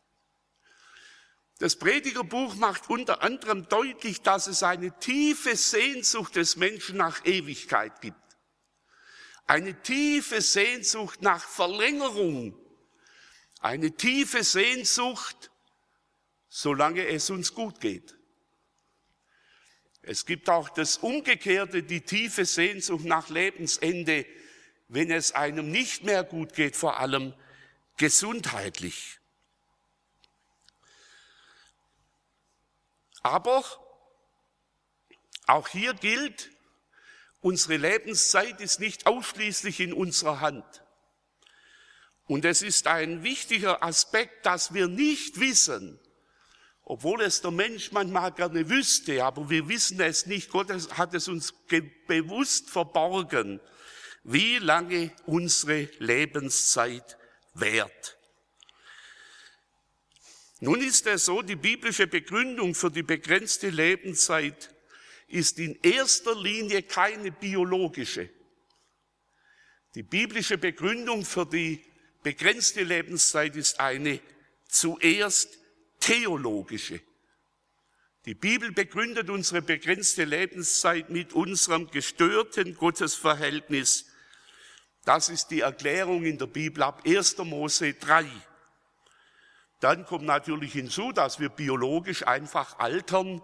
Das 1.58 1.76
Predigerbuch 1.76 2.54
macht 2.54 2.88
unter 2.88 3.22
anderem 3.22 3.68
deutlich, 3.68 4.22
dass 4.22 4.46
es 4.46 4.62
eine 4.62 4.98
tiefe 4.98 5.56
Sehnsucht 5.56 6.36
des 6.36 6.56
Menschen 6.56 6.96
nach 6.96 7.24
Ewigkeit 7.26 8.00
gibt. 8.00 8.16
Eine 9.46 9.82
tiefe 9.82 10.40
Sehnsucht 10.40 11.20
nach 11.20 11.46
Verlängerung. 11.46 12.58
Eine 13.60 13.94
tiefe 13.94 14.42
Sehnsucht 14.42 15.49
solange 16.50 17.06
es 17.06 17.30
uns 17.30 17.54
gut 17.54 17.80
geht. 17.80 18.16
Es 20.02 20.26
gibt 20.26 20.50
auch 20.50 20.68
das 20.68 20.98
Umgekehrte, 20.98 21.82
die 21.82 22.00
tiefe 22.02 22.44
Sehnsucht 22.44 23.04
nach 23.04 23.28
Lebensende, 23.28 24.26
wenn 24.88 25.10
es 25.10 25.32
einem 25.32 25.70
nicht 25.70 26.04
mehr 26.04 26.24
gut 26.24 26.54
geht, 26.54 26.74
vor 26.74 26.98
allem 26.98 27.32
gesundheitlich. 27.96 29.20
Aber 33.22 33.64
auch 35.46 35.68
hier 35.68 35.94
gilt, 35.94 36.50
unsere 37.40 37.76
Lebenszeit 37.76 38.60
ist 38.60 38.80
nicht 38.80 39.06
ausschließlich 39.06 39.80
in 39.80 39.92
unserer 39.92 40.40
Hand. 40.40 40.82
Und 42.24 42.44
es 42.44 42.62
ist 42.62 42.86
ein 42.86 43.22
wichtiger 43.22 43.82
Aspekt, 43.82 44.46
dass 44.46 44.72
wir 44.72 44.88
nicht 44.88 45.38
wissen, 45.38 46.00
obwohl 46.90 47.22
es 47.22 47.40
der 47.40 47.52
Mensch 47.52 47.92
manchmal 47.92 48.32
gerne 48.32 48.68
wüsste, 48.68 49.24
aber 49.24 49.48
wir 49.48 49.68
wissen 49.68 50.00
es 50.00 50.26
nicht. 50.26 50.50
Gott 50.50 50.70
hat 50.98 51.14
es 51.14 51.28
uns 51.28 51.54
bewusst 52.08 52.68
verborgen, 52.68 53.60
wie 54.24 54.58
lange 54.58 55.12
unsere 55.24 55.88
Lebenszeit 56.00 57.16
währt. 57.54 58.18
Nun 60.58 60.80
ist 60.80 61.06
es 61.06 61.26
so, 61.26 61.42
die 61.42 61.54
biblische 61.54 62.08
Begründung 62.08 62.74
für 62.74 62.90
die 62.90 63.04
begrenzte 63.04 63.70
Lebenszeit 63.70 64.74
ist 65.28 65.60
in 65.60 65.78
erster 65.84 66.34
Linie 66.34 66.82
keine 66.82 67.30
biologische. 67.30 68.30
Die 69.94 70.02
biblische 70.02 70.58
Begründung 70.58 71.24
für 71.24 71.46
die 71.46 71.84
begrenzte 72.24 72.82
Lebenszeit 72.82 73.54
ist 73.54 73.78
eine 73.78 74.18
zuerst 74.66 75.59
theologische. 76.00 77.00
Die 78.26 78.34
Bibel 78.34 78.72
begründet 78.72 79.30
unsere 79.30 79.62
begrenzte 79.62 80.24
Lebenszeit 80.24 81.08
mit 81.08 81.32
unserem 81.32 81.90
gestörten 81.90 82.74
Gottesverhältnis. 82.74 84.06
Das 85.04 85.30
ist 85.30 85.48
die 85.48 85.60
Erklärung 85.60 86.24
in 86.24 86.36
der 86.36 86.46
Bibel 86.46 86.82
ab 86.82 87.02
1. 87.06 87.38
Mose 87.38 87.94
3. 87.94 88.26
Dann 89.80 90.04
kommt 90.04 90.26
natürlich 90.26 90.72
hinzu, 90.72 91.12
dass 91.12 91.40
wir 91.40 91.48
biologisch 91.48 92.26
einfach 92.26 92.78
altern. 92.78 93.40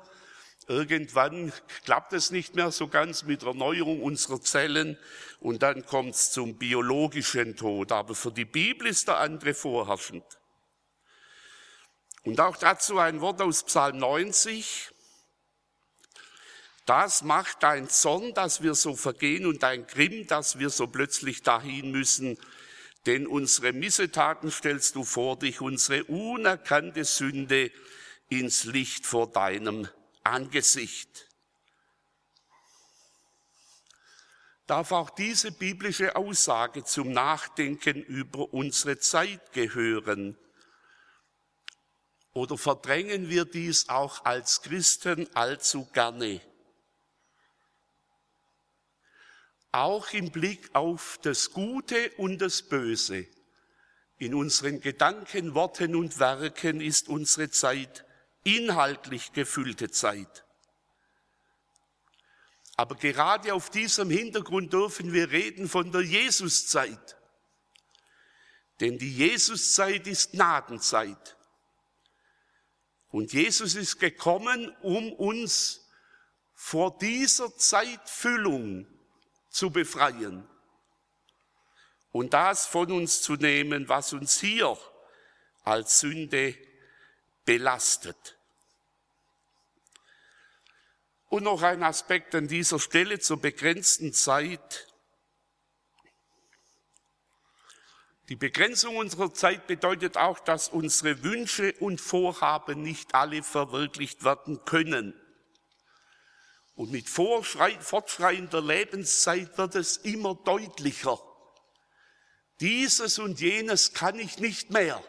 Irgendwann 0.69 1.53
klappt 1.85 2.13
es 2.13 2.31
nicht 2.31 2.55
mehr 2.55 2.71
so 2.71 2.89
ganz 2.89 3.23
mit 3.23 3.45
Erneuerung 3.45 4.03
unserer 4.03 4.43
Zellen 4.43 4.99
und 5.41 5.63
dann 5.63 5.87
kommt 5.87 6.15
es 6.15 6.33
zum 6.33 6.59
biologischen 6.59 7.57
Tod. 7.57 7.93
Aber 7.93 8.15
für 8.15 8.33
die 8.33 8.45
Bibel 8.45 8.87
ist 8.87 9.09
der 9.09 9.19
andere 9.19 9.55
vorherrschend. 9.55 10.25
Und 12.27 12.41
auch 12.41 12.57
dazu 12.57 12.99
ein 12.99 13.21
Wort 13.21 13.41
aus 13.41 13.63
Psalm 13.63 13.99
90. 13.99 14.91
Das 16.85 17.23
macht 17.23 17.63
dein 17.63 17.89
Zorn, 17.89 18.35
dass 18.35 18.63
wir 18.63 18.75
so 18.75 18.97
vergehen 18.97 19.47
und 19.47 19.63
dein 19.63 19.87
Grimm, 19.87 20.27
dass 20.27 20.59
wir 20.59 20.71
so 20.71 20.89
plötzlich 20.89 21.45
dahin 21.45 21.93
müssen. 21.93 22.37
Denn 23.07 23.29
unsere 23.29 23.73
Missetaten 23.73 24.51
stellst 24.51 24.97
du 24.97 25.05
vor 25.05 25.39
dich, 25.39 25.61
unsere 25.61 26.03
unerkannte 26.03 27.05
Sünde 27.05 27.71
ins 28.29 28.65
Licht 28.65 29.07
vor 29.07 29.31
deinem 29.31 29.89
Angesicht. 30.25 31.29
Darf 34.67 34.91
auch 34.91 35.11
diese 35.11 35.53
biblische 35.53 36.17
Aussage 36.17 36.83
zum 36.83 37.13
Nachdenken 37.13 38.03
über 38.03 38.53
unsere 38.53 38.99
Zeit 38.99 39.53
gehören? 39.53 40.37
Oder 42.37 42.59
verdrängen 42.59 43.31
wir 43.31 43.47
dies 43.47 43.89
auch 43.89 44.27
als 44.27 44.61
Christen 44.61 45.27
allzu 45.35 45.87
gerne? 45.87 46.43
Auch 49.73 50.11
im 50.11 50.31
Blick 50.31 50.69
auf 50.75 51.19
das 51.23 51.53
Gute 51.53 52.11
und 52.19 52.43
das 52.43 52.61
Böse. 52.61 53.27
In 54.19 54.35
unseren 54.35 54.83
Gedanken, 54.83 55.55
Worten 55.55 55.97
und 55.97 56.19
Werken 56.19 56.83
ist 56.83 57.09
unsere 57.09 57.49
Zeit 57.49 58.05
inhaltlich 58.45 59.33
gefüllte 59.33 59.91
Zeit. 59.91 60.45
Aber 62.77 62.97
gerade 62.97 63.55
auf 63.55 63.71
diesem 63.71 64.11
Hintergrund 64.11 64.75
dürfen 64.75 65.15
wir 65.15 65.31
reden 65.31 65.71
von 65.71 65.91
der 65.91 66.03
Jesuszeit. 66.03 67.17
Denn 68.81 68.99
die 68.99 69.17
Jesuszeit 69.17 70.07
ist 70.07 70.33
Gnadenzeit. 70.33 71.36
Und 73.11 73.33
Jesus 73.33 73.75
ist 73.75 73.99
gekommen, 73.99 74.75
um 74.83 75.13
uns 75.13 75.89
vor 76.55 76.99
dieser 76.99 77.57
Zeitfüllung 77.57 78.87
zu 79.51 79.71
befreien 79.71 80.49
und 82.13 82.33
das 82.33 82.67
von 82.67 82.91
uns 82.91 83.23
zu 83.23 83.35
nehmen, 83.35 83.89
was 83.89 84.13
uns 84.13 84.41
hier 84.41 84.79
als 85.65 86.01
Sünde 86.01 86.57
belastet. 87.45 88.39
Und 91.29 91.45
noch 91.45 91.63
ein 91.63 91.83
Aspekt 91.83 92.35
an 92.35 92.49
dieser 92.49 92.79
Stelle 92.79 93.19
zur 93.19 93.41
begrenzten 93.41 94.13
Zeit. 94.13 94.87
Die 98.29 98.37
Begrenzung 98.37 98.97
unserer 98.97 99.33
Zeit 99.33 99.69
bedeutet 99.69 100.17
auch, 100.17 100.41
dass 100.41 100.69
unsere 100.69 101.23
Wünsche 101.23 101.75
und 101.79 102.01
Vorhaben 102.01 102.83
nicht 102.83 103.15
alle 103.15 103.43
verwirklicht 103.43 104.25
werden 104.25 104.65
können. 104.65 105.15
Und 106.75 106.91
mit 106.91 107.09
fortschreitender 107.09 108.61
Lebenszeit 108.61 109.57
wird 109.57 109.77
es 109.77 109.97
immer 109.99 110.35
deutlicher. 110.35 111.19
Dieses 112.61 113.19
und 113.19 113.41
jenes 113.41 113.93
kann 113.93 114.19
ich 114.19 114.39
nicht 114.39 114.71
mehr. 114.71 115.03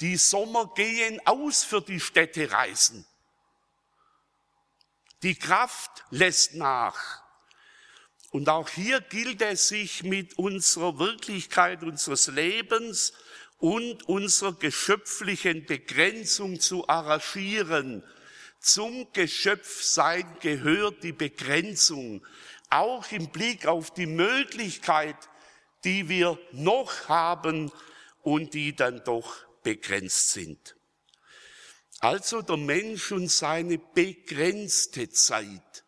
Die 0.00 0.16
Sommer 0.16 0.72
gehen 0.74 1.20
aus 1.26 1.64
für 1.64 1.80
die 1.80 2.00
Städtereisen. 2.00 3.06
Die 5.22 5.34
Kraft 5.34 6.04
lässt 6.10 6.54
nach. 6.54 7.27
Und 8.30 8.48
auch 8.48 8.68
hier 8.68 9.00
gilt 9.00 9.40
es 9.40 9.68
sich 9.68 10.02
mit 10.02 10.38
unserer 10.38 10.98
Wirklichkeit 10.98 11.82
unseres 11.82 12.26
Lebens 12.26 13.14
und 13.58 14.08
unserer 14.08 14.52
geschöpflichen 14.52 15.64
Begrenzung 15.64 16.60
zu 16.60 16.88
arrangieren. 16.88 18.04
Zum 18.60 19.10
Geschöpfsein 19.12 20.26
gehört 20.40 21.02
die 21.02 21.12
Begrenzung, 21.12 22.24
auch 22.70 23.10
im 23.12 23.28
Blick 23.28 23.66
auf 23.66 23.92
die 23.94 24.06
Möglichkeit, 24.06 25.16
die 25.84 26.08
wir 26.08 26.38
noch 26.52 27.08
haben 27.08 27.72
und 28.22 28.52
die 28.52 28.76
dann 28.76 29.02
doch 29.04 29.36
begrenzt 29.62 30.30
sind. 30.30 30.76
Also 32.00 32.42
der 32.42 32.56
Mensch 32.56 33.10
und 33.10 33.30
seine 33.30 33.78
begrenzte 33.78 35.08
Zeit. 35.08 35.84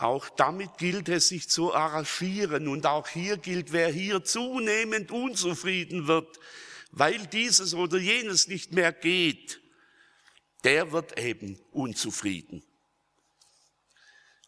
Auch 0.00 0.30
damit 0.30 0.78
gilt 0.78 1.10
es, 1.10 1.28
sich 1.28 1.50
zu 1.50 1.74
arrangieren. 1.74 2.68
Und 2.68 2.86
auch 2.86 3.06
hier 3.06 3.36
gilt, 3.36 3.72
wer 3.72 3.88
hier 3.88 4.24
zunehmend 4.24 5.10
unzufrieden 5.10 6.06
wird, 6.06 6.40
weil 6.90 7.26
dieses 7.26 7.74
oder 7.74 7.98
jenes 7.98 8.48
nicht 8.48 8.72
mehr 8.72 8.92
geht, 8.92 9.60
der 10.64 10.92
wird 10.92 11.18
eben 11.18 11.60
unzufrieden. 11.70 12.62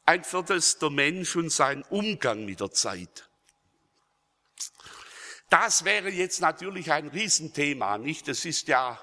Ein 0.06 0.24
viertes, 0.24 0.78
der 0.78 0.90
Mensch 0.90 1.36
und 1.36 1.50
sein 1.50 1.82
Umgang 1.84 2.46
mit 2.46 2.60
der 2.60 2.70
Zeit. 2.70 3.28
Das 5.50 5.84
wäre 5.84 6.08
jetzt 6.08 6.40
natürlich 6.40 6.90
ein 6.90 7.08
Riesenthema, 7.08 7.98
nicht? 7.98 8.26
Das 8.26 8.46
ist 8.46 8.68
ja 8.68 8.98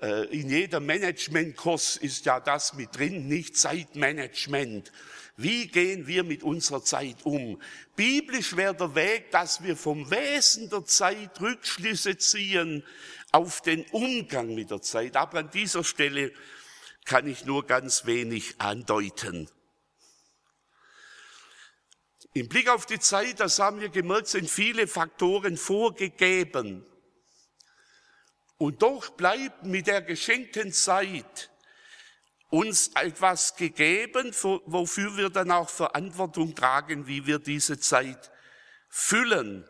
in 0.00 0.48
jedem 0.48 0.86
Managementkurs 0.86 1.96
ist 1.96 2.24
ja 2.24 2.40
das 2.40 2.74
mit 2.74 2.96
drin, 2.96 3.28
nicht 3.28 3.56
Zeitmanagement. 3.56 4.90
Wie 5.36 5.68
gehen 5.68 6.06
wir 6.06 6.24
mit 6.24 6.42
unserer 6.42 6.82
Zeit 6.82 7.24
um? 7.24 7.60
Biblisch 7.96 8.56
wäre 8.56 8.74
der 8.74 8.94
Weg, 8.94 9.30
dass 9.30 9.62
wir 9.62 9.76
vom 9.76 10.10
Wesen 10.10 10.68
der 10.70 10.84
Zeit 10.84 11.40
Rückschlüsse 11.40 12.18
ziehen 12.18 12.84
auf 13.32 13.62
den 13.62 13.84
Umgang 13.90 14.54
mit 14.54 14.70
der 14.70 14.82
Zeit. 14.82 15.16
Aber 15.16 15.38
an 15.38 15.50
dieser 15.50 15.84
Stelle 15.84 16.32
kann 17.04 17.26
ich 17.26 17.44
nur 17.44 17.66
ganz 17.66 18.06
wenig 18.06 18.54
andeuten. 18.58 19.48
Im 22.32 22.48
Blick 22.48 22.68
auf 22.68 22.86
die 22.86 23.00
Zeit, 23.00 23.40
das 23.40 23.58
haben 23.58 23.80
wir 23.80 23.88
gemerkt, 23.88 24.28
sind 24.28 24.48
viele 24.48 24.86
Faktoren 24.86 25.56
vorgegeben. 25.56 26.86
Und 28.60 28.82
doch 28.82 29.08
bleibt 29.12 29.64
mit 29.64 29.86
der 29.86 30.02
geschenkten 30.02 30.70
Zeit 30.70 31.50
uns 32.50 32.88
etwas 32.88 33.56
gegeben, 33.56 34.34
wofür 34.66 35.16
wir 35.16 35.30
dann 35.30 35.50
auch 35.50 35.70
Verantwortung 35.70 36.54
tragen, 36.54 37.06
wie 37.06 37.24
wir 37.26 37.38
diese 37.38 37.80
Zeit 37.80 38.30
füllen. 38.90 39.66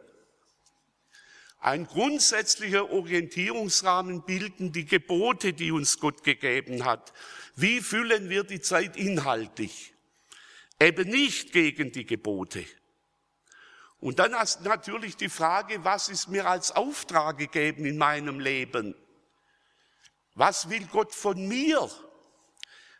Ein 1.60 1.86
grundsätzlicher 1.86 2.90
Orientierungsrahmen 2.90 4.24
bilden 4.24 4.72
die 4.72 4.86
Gebote, 4.86 5.52
die 5.52 5.70
uns 5.70 6.00
Gott 6.00 6.24
gegeben 6.24 6.84
hat. 6.84 7.12
Wie 7.54 7.80
füllen 7.80 8.28
wir 8.28 8.42
die 8.42 8.60
Zeit 8.60 8.96
inhaltlich? 8.96 9.94
Eben 10.80 11.08
nicht 11.08 11.52
gegen 11.52 11.92
die 11.92 12.06
Gebote. 12.06 12.64
Und 14.00 14.18
dann 14.18 14.34
hast 14.34 14.62
natürlich 14.62 15.16
die 15.16 15.28
Frage, 15.28 15.84
was 15.84 16.08
ist 16.08 16.28
mir 16.28 16.46
als 16.46 16.72
Auftrag 16.72 17.36
gegeben 17.36 17.84
in 17.84 17.98
meinem 17.98 18.40
Leben? 18.40 18.94
Was 20.34 20.70
will 20.70 20.86
Gott 20.86 21.14
von 21.14 21.46
mir? 21.46 21.90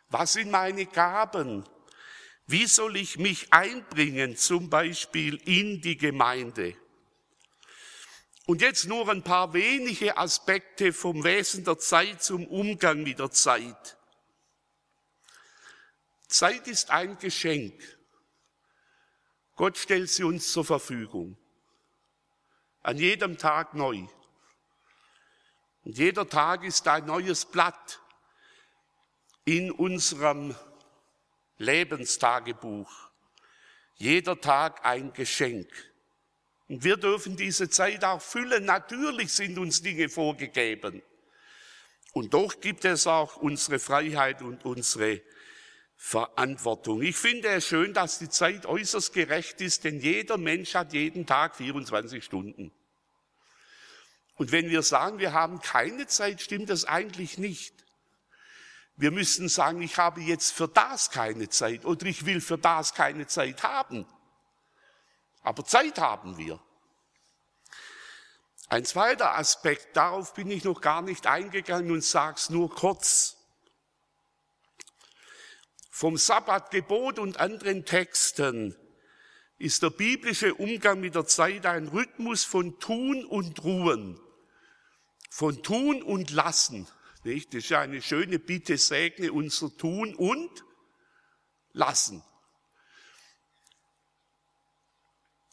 Was 0.09 0.33
sind 0.33 0.51
meine 0.51 0.85
Gaben? 0.85 1.67
Wie 2.45 2.67
soll 2.67 2.97
ich 2.97 3.17
mich 3.17 3.51
einbringen, 3.51 4.37
zum 4.37 4.69
Beispiel 4.69 5.37
in 5.45 5.81
die 5.81 5.97
Gemeinde? 5.97 6.75
Und 8.45 8.61
jetzt 8.61 8.85
nur 8.85 9.07
ein 9.09 9.23
paar 9.23 9.53
wenige 9.53 10.17
Aspekte 10.17 10.93
vom 10.93 11.23
Wesen 11.23 11.63
der 11.63 11.79
Zeit 11.79 12.21
zum 12.21 12.45
Umgang 12.45 13.01
mit 13.01 13.19
der 13.19 13.31
Zeit. 13.31 13.97
Zeit 16.27 16.67
ist 16.67 16.91
ein 16.91 17.17
Geschenk. 17.17 17.73
Gott 19.55 19.77
stellt 19.77 20.09
sie 20.09 20.23
uns 20.23 20.51
zur 20.51 20.65
Verfügung. 20.65 21.37
An 22.81 22.97
jedem 22.97 23.37
Tag 23.37 23.73
neu. 23.73 24.07
Und 25.83 25.97
jeder 25.97 26.27
Tag 26.27 26.63
ist 26.63 26.87
ein 26.87 27.05
neues 27.05 27.45
Blatt 27.45 27.99
in 29.45 29.71
unserem 29.71 30.55
Lebenstagebuch. 31.57 32.91
Jeder 33.95 34.39
Tag 34.39 34.85
ein 34.85 35.13
Geschenk. 35.13 35.69
Und 36.67 36.83
wir 36.83 36.97
dürfen 36.97 37.35
diese 37.35 37.69
Zeit 37.69 38.03
auch 38.03 38.21
füllen. 38.21 38.65
Natürlich 38.65 39.33
sind 39.33 39.57
uns 39.57 39.81
Dinge 39.81 40.09
vorgegeben. 40.09 41.03
Und 42.13 42.33
doch 42.33 42.59
gibt 42.59 42.85
es 42.85 43.07
auch 43.07 43.37
unsere 43.37 43.79
Freiheit 43.79 44.41
und 44.41 44.65
unsere 44.65 45.21
Verantwortung. 46.03 47.03
Ich 47.03 47.15
finde 47.15 47.49
es 47.49 47.67
schön, 47.67 47.93
dass 47.93 48.17
die 48.17 48.27
Zeit 48.27 48.65
äußerst 48.65 49.13
gerecht 49.13 49.61
ist, 49.61 49.83
denn 49.83 49.99
jeder 49.99 50.37
Mensch 50.37 50.73
hat 50.73 50.93
jeden 50.93 51.27
Tag 51.27 51.55
24 51.55 52.25
Stunden. 52.25 52.71
Und 54.33 54.51
wenn 54.51 54.71
wir 54.71 54.81
sagen, 54.81 55.19
wir 55.19 55.31
haben 55.31 55.61
keine 55.61 56.07
Zeit, 56.07 56.41
stimmt 56.41 56.71
das 56.71 56.85
eigentlich 56.85 57.37
nicht. 57.37 57.85
Wir 58.95 59.11
müssen 59.11 59.47
sagen, 59.47 59.79
ich 59.83 59.97
habe 59.97 60.21
jetzt 60.21 60.51
für 60.51 60.67
das 60.67 61.11
keine 61.11 61.49
Zeit 61.49 61.85
oder 61.85 62.07
ich 62.07 62.25
will 62.25 62.41
für 62.41 62.57
das 62.57 62.95
keine 62.95 63.27
Zeit 63.27 63.61
haben. 63.61 64.07
Aber 65.43 65.63
Zeit 65.63 65.99
haben 65.99 66.35
wir. 66.35 66.59
Ein 68.69 68.85
zweiter 68.85 69.37
Aspekt, 69.37 69.95
darauf 69.95 70.33
bin 70.33 70.49
ich 70.49 70.63
noch 70.63 70.81
gar 70.81 71.03
nicht 71.03 71.27
eingegangen 71.27 71.91
und 71.91 72.03
sag's 72.03 72.49
nur 72.49 72.73
kurz. 72.73 73.40
Vom 76.01 76.17
Sabbatgebot 76.17 77.19
und 77.19 77.39
anderen 77.39 77.85
Texten 77.85 78.75
ist 79.59 79.83
der 79.83 79.91
biblische 79.91 80.55
Umgang 80.55 80.99
mit 80.99 81.13
der 81.13 81.27
Zeit 81.27 81.67
ein 81.67 81.89
Rhythmus 81.89 82.43
von 82.43 82.79
Tun 82.79 83.23
und 83.23 83.63
Ruhen, 83.63 84.19
von 85.29 85.61
Tun 85.61 86.01
und 86.01 86.31
Lassen. 86.31 86.87
Nicht? 87.23 87.53
Das 87.53 87.65
ist 87.65 87.69
ja 87.69 87.81
eine 87.81 88.01
schöne 88.01 88.39
Bitte, 88.39 88.79
segne 88.79 89.31
unser 89.31 89.77
Tun 89.77 90.15
und 90.15 90.49
Lassen. 91.71 92.23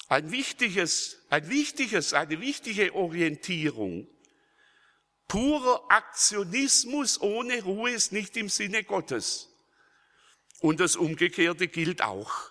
Ein 0.08 0.30
wichtiges, 0.30 1.18
ein 1.28 1.46
wichtiges, 1.50 2.14
eine 2.14 2.40
wichtige 2.40 2.94
Orientierung. 2.94 4.08
Purer 5.28 5.84
Aktionismus 5.90 7.20
ohne 7.20 7.62
Ruhe 7.64 7.90
ist 7.90 8.12
nicht 8.12 8.34
im 8.38 8.48
Sinne 8.48 8.82
Gottes. 8.82 9.47
Und 10.60 10.80
das 10.80 10.96
Umgekehrte 10.96 11.68
gilt 11.68 12.02
auch. 12.02 12.50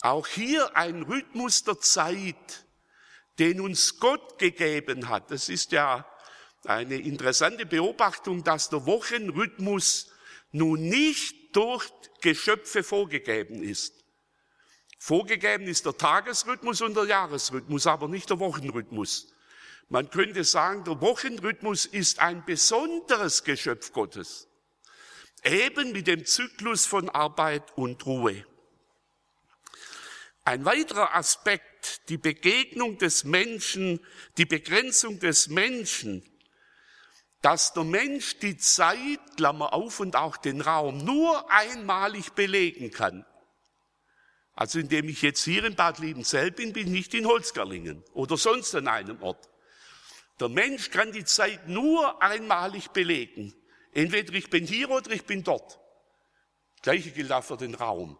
Auch 0.00 0.26
hier 0.26 0.76
ein 0.76 1.02
Rhythmus 1.02 1.64
der 1.64 1.80
Zeit, 1.80 2.66
den 3.38 3.60
uns 3.60 3.98
Gott 3.98 4.38
gegeben 4.38 5.08
hat. 5.08 5.30
Das 5.30 5.48
ist 5.48 5.72
ja 5.72 6.06
eine 6.64 6.96
interessante 6.96 7.66
Beobachtung, 7.66 8.44
dass 8.44 8.70
der 8.70 8.86
Wochenrhythmus 8.86 10.12
nun 10.52 10.88
nicht 10.88 11.56
durch 11.56 11.90
Geschöpfe 12.20 12.82
vorgegeben 12.82 13.62
ist. 13.62 14.04
Vorgegeben 14.98 15.66
ist 15.66 15.84
der 15.86 15.96
Tagesrhythmus 15.96 16.80
und 16.80 16.96
der 16.96 17.04
Jahresrhythmus, 17.04 17.86
aber 17.86 18.08
nicht 18.08 18.30
der 18.30 18.40
Wochenrhythmus. 18.40 19.32
Man 19.88 20.10
könnte 20.10 20.42
sagen, 20.42 20.84
der 20.84 21.00
Wochenrhythmus 21.00 21.86
ist 21.86 22.18
ein 22.18 22.44
besonderes 22.44 23.44
Geschöpf 23.44 23.92
Gottes. 23.92 24.48
Eben 25.46 25.92
mit 25.92 26.08
dem 26.08 26.26
Zyklus 26.26 26.86
von 26.86 27.08
Arbeit 27.08 27.62
und 27.76 28.04
Ruhe. 28.04 28.44
Ein 30.44 30.64
weiterer 30.64 31.14
Aspekt, 31.14 32.08
die 32.08 32.18
Begegnung 32.18 32.98
des 32.98 33.22
Menschen, 33.22 34.00
die 34.38 34.44
Begrenzung 34.44 35.20
des 35.20 35.48
Menschen, 35.48 36.24
dass 37.42 37.72
der 37.74 37.84
Mensch 37.84 38.40
die 38.40 38.56
Zeit, 38.56 39.20
Klammer 39.36 39.72
auf, 39.72 40.00
und 40.00 40.16
auch 40.16 40.36
den 40.36 40.60
Raum 40.60 40.98
nur 40.98 41.48
einmalig 41.48 42.32
belegen 42.32 42.90
kann. 42.90 43.24
Also 44.52 44.80
indem 44.80 45.08
ich 45.08 45.22
jetzt 45.22 45.44
hier 45.44 45.64
in 45.64 45.76
Bad 45.76 46.00
Liebenzell 46.00 46.50
bin, 46.50 46.72
bin 46.72 46.88
ich 46.88 46.92
nicht 46.92 47.14
in 47.14 47.26
Holzgerlingen 47.26 48.02
oder 48.14 48.36
sonst 48.36 48.74
an 48.74 48.88
einem 48.88 49.22
Ort. 49.22 49.48
Der 50.40 50.48
Mensch 50.48 50.90
kann 50.90 51.12
die 51.12 51.24
Zeit 51.24 51.68
nur 51.68 52.20
einmalig 52.20 52.88
belegen. 52.90 53.54
Entweder 53.96 54.34
ich 54.34 54.50
bin 54.50 54.66
hier 54.66 54.90
oder 54.90 55.10
ich 55.12 55.24
bin 55.24 55.42
dort. 55.42 55.80
Gleiche 56.82 57.12
gilt 57.12 57.32
auch 57.32 57.42
für 57.42 57.56
den 57.56 57.74
Raum. 57.74 58.18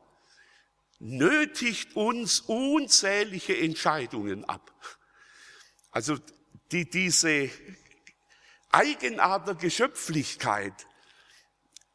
Nötigt 1.01 1.95
uns 1.95 2.41
unzählige 2.41 3.59
Entscheidungen 3.59 4.47
ab. 4.47 4.73
Also 5.91 6.17
die, 6.73 6.89
diese 6.89 7.51
Eigenart 8.71 9.49
der 9.49 9.57
Geschöpflichkeit, 9.57 10.73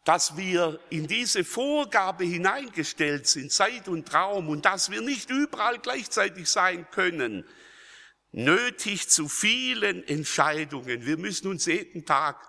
dass 0.04 0.38
wir 0.38 0.80
in 0.92 1.08
diese 1.08 1.44
Vorgabe 1.44 2.24
hineingestellt 2.24 3.26
sind, 3.26 3.52
Zeit 3.52 3.88
und 3.88 4.14
Raum, 4.14 4.50
und 4.50 4.64
dass 4.64 4.92
wir 4.92 5.02
nicht 5.02 5.32
überall 5.32 5.80
gleichzeitig 5.80 6.48
sein 6.48 6.88
können, 6.92 7.48
nötig 8.32 9.10
zu 9.10 9.28
vielen 9.28 10.08
Entscheidungen. 10.08 11.04
Wir 11.04 11.18
müssen 11.18 11.48
uns 11.48 11.66
jeden 11.66 12.06
Tag 12.06 12.48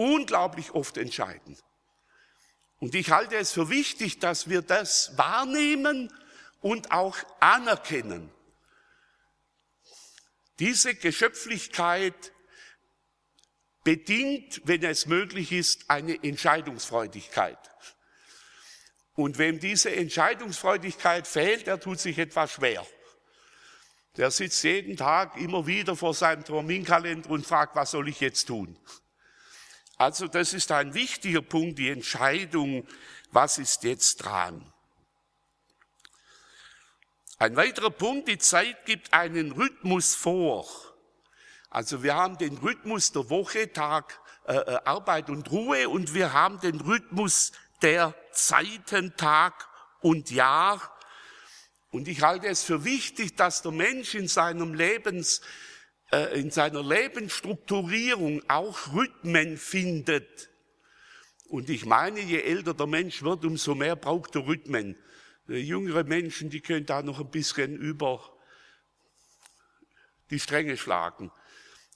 unglaublich 0.00 0.70
oft 0.70 0.96
entscheiden. 0.96 1.58
Und 2.78 2.94
ich 2.94 3.10
halte 3.10 3.36
es 3.36 3.52
für 3.52 3.68
wichtig, 3.68 4.18
dass 4.18 4.48
wir 4.48 4.62
das 4.62 5.18
wahrnehmen 5.18 6.10
und 6.62 6.90
auch 6.90 7.18
anerkennen. 7.38 8.32
Diese 10.58 10.94
Geschöpflichkeit 10.94 12.32
bedingt, 13.84 14.62
wenn 14.64 14.82
es 14.84 15.04
möglich 15.04 15.52
ist, 15.52 15.90
eine 15.90 16.22
Entscheidungsfreudigkeit. 16.24 17.58
Und 19.16 19.36
wem 19.36 19.60
diese 19.60 19.94
Entscheidungsfreudigkeit 19.94 21.26
fehlt, 21.26 21.66
der 21.66 21.78
tut 21.78 22.00
sich 22.00 22.18
etwas 22.18 22.52
schwer. 22.52 22.86
Der 24.16 24.30
sitzt 24.30 24.64
jeden 24.64 24.96
Tag 24.96 25.36
immer 25.36 25.66
wieder 25.66 25.94
vor 25.94 26.14
seinem 26.14 26.42
Terminkalender 26.42 27.28
und 27.28 27.46
fragt, 27.46 27.76
was 27.76 27.90
soll 27.90 28.08
ich 28.08 28.20
jetzt 28.20 28.46
tun? 28.46 28.78
Also 30.00 30.28
das 30.28 30.54
ist 30.54 30.72
ein 30.72 30.94
wichtiger 30.94 31.42
Punkt, 31.42 31.78
die 31.78 31.90
Entscheidung, 31.90 32.88
was 33.32 33.58
ist 33.58 33.84
jetzt 33.84 34.24
dran? 34.24 34.64
Ein 37.38 37.54
weiterer 37.54 37.90
Punkt, 37.90 38.26
die 38.26 38.38
Zeit 38.38 38.86
gibt 38.86 39.12
einen 39.12 39.52
Rhythmus 39.52 40.14
vor. 40.14 40.66
Also 41.68 42.02
wir 42.02 42.14
haben 42.14 42.38
den 42.38 42.56
Rhythmus 42.56 43.12
der 43.12 43.28
Woche, 43.28 43.74
Tag, 43.74 44.18
äh, 44.46 44.54
äh, 44.54 44.78
Arbeit 44.86 45.28
und 45.28 45.50
Ruhe 45.50 45.90
und 45.90 46.14
wir 46.14 46.32
haben 46.32 46.58
den 46.60 46.80
Rhythmus 46.80 47.52
der 47.82 48.14
Zeiten, 48.32 49.14
Tag 49.18 49.68
und 50.00 50.30
Jahr. 50.30 50.96
Und 51.90 52.08
ich 52.08 52.22
halte 52.22 52.46
es 52.46 52.62
für 52.62 52.86
wichtig, 52.86 53.36
dass 53.36 53.60
der 53.60 53.72
Mensch 53.72 54.14
in 54.14 54.28
seinem 54.28 54.72
Lebens, 54.72 55.42
in 56.34 56.50
seiner 56.50 56.82
Lebensstrukturierung 56.82 58.42
auch 58.48 58.92
Rhythmen 58.92 59.56
findet. 59.56 60.50
Und 61.48 61.68
ich 61.70 61.84
meine, 61.84 62.20
je 62.20 62.40
älter 62.40 62.74
der 62.74 62.86
Mensch 62.86 63.22
wird, 63.22 63.44
umso 63.44 63.74
mehr 63.74 63.96
braucht 63.96 64.34
er 64.34 64.46
Rhythmen. 64.46 64.96
Jüngere 65.46 66.04
Menschen, 66.04 66.50
die 66.50 66.60
können 66.60 66.86
da 66.86 67.02
noch 67.02 67.20
ein 67.20 67.30
bisschen 67.30 67.76
über 67.76 68.36
die 70.30 70.38
Stränge 70.38 70.76
schlagen. 70.76 71.32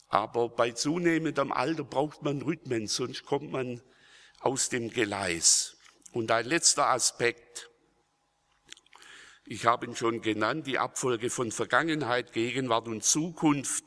Aber 0.08 0.48
bei 0.48 0.72
zunehmendem 0.72 1.52
Alter 1.52 1.84
braucht 1.84 2.22
man 2.22 2.42
Rhythmen, 2.42 2.86
sonst 2.86 3.24
kommt 3.24 3.50
man 3.50 3.80
aus 4.40 4.68
dem 4.68 4.90
Gleis. 4.90 5.76
Und 6.12 6.30
ein 6.30 6.46
letzter 6.46 6.88
Aspekt. 6.88 7.70
Ich 9.46 9.66
habe 9.66 9.86
ihn 9.86 9.96
schon 9.96 10.20
genannt, 10.20 10.66
die 10.66 10.78
Abfolge 10.78 11.30
von 11.30 11.52
Vergangenheit, 11.52 12.32
Gegenwart 12.32 12.88
und 12.88 13.04
Zukunft. 13.04 13.84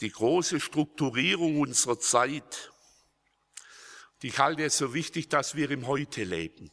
Die 0.00 0.10
große 0.10 0.60
Strukturierung 0.60 1.60
unserer 1.60 1.98
Zeit. 1.98 2.72
Ich 4.22 4.38
halte 4.38 4.64
es 4.64 4.76
so 4.76 4.92
wichtig, 4.92 5.28
dass 5.28 5.54
wir 5.54 5.70
im 5.70 5.86
Heute 5.86 6.24
leben. 6.24 6.70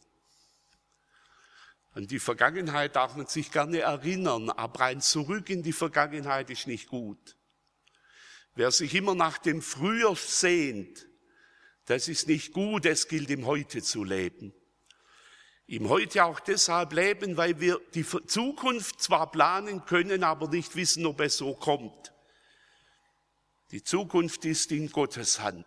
An 1.92 2.08
die 2.08 2.18
Vergangenheit 2.18 2.96
darf 2.96 3.14
man 3.14 3.26
sich 3.26 3.52
gerne 3.52 3.78
erinnern, 3.78 4.50
aber 4.50 4.86
ein 4.86 5.00
Zurück 5.00 5.48
in 5.48 5.62
die 5.62 5.72
Vergangenheit 5.72 6.50
ist 6.50 6.66
nicht 6.66 6.88
gut. 6.88 7.36
Wer 8.56 8.72
sich 8.72 8.94
immer 8.94 9.14
nach 9.14 9.38
dem 9.38 9.62
Früher 9.62 10.16
sehnt, 10.16 11.06
das 11.86 12.08
ist 12.08 12.28
nicht 12.28 12.52
gut, 12.52 12.86
es 12.86 13.08
gilt 13.08 13.30
im 13.30 13.46
Heute 13.46 13.82
zu 13.82 14.04
leben. 14.04 14.52
Im 15.66 15.88
Heute 15.88 16.24
auch 16.24 16.40
deshalb 16.40 16.92
leben, 16.92 17.36
weil 17.36 17.60
wir 17.60 17.80
die 17.94 18.04
Zukunft 18.04 19.00
zwar 19.00 19.30
planen 19.30 19.84
können, 19.84 20.24
aber 20.24 20.48
nicht 20.48 20.76
wissen, 20.76 21.06
ob 21.06 21.20
es 21.20 21.36
so 21.36 21.54
kommt. 21.54 22.13
Die 23.74 23.82
Zukunft 23.82 24.44
ist 24.44 24.70
in 24.70 24.88
Gottes 24.88 25.40
Hand. 25.40 25.66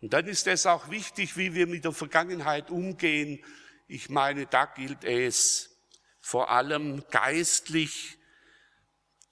Und 0.00 0.12
dann 0.12 0.28
ist 0.28 0.46
es 0.46 0.66
auch 0.66 0.88
wichtig, 0.88 1.36
wie 1.36 1.52
wir 1.52 1.66
mit 1.66 1.84
der 1.84 1.90
Vergangenheit 1.90 2.70
umgehen. 2.70 3.44
Ich 3.88 4.08
meine, 4.08 4.46
da 4.46 4.66
gilt 4.66 5.02
es 5.02 5.76
vor 6.20 6.50
allem 6.50 7.02
geistlich 7.10 8.18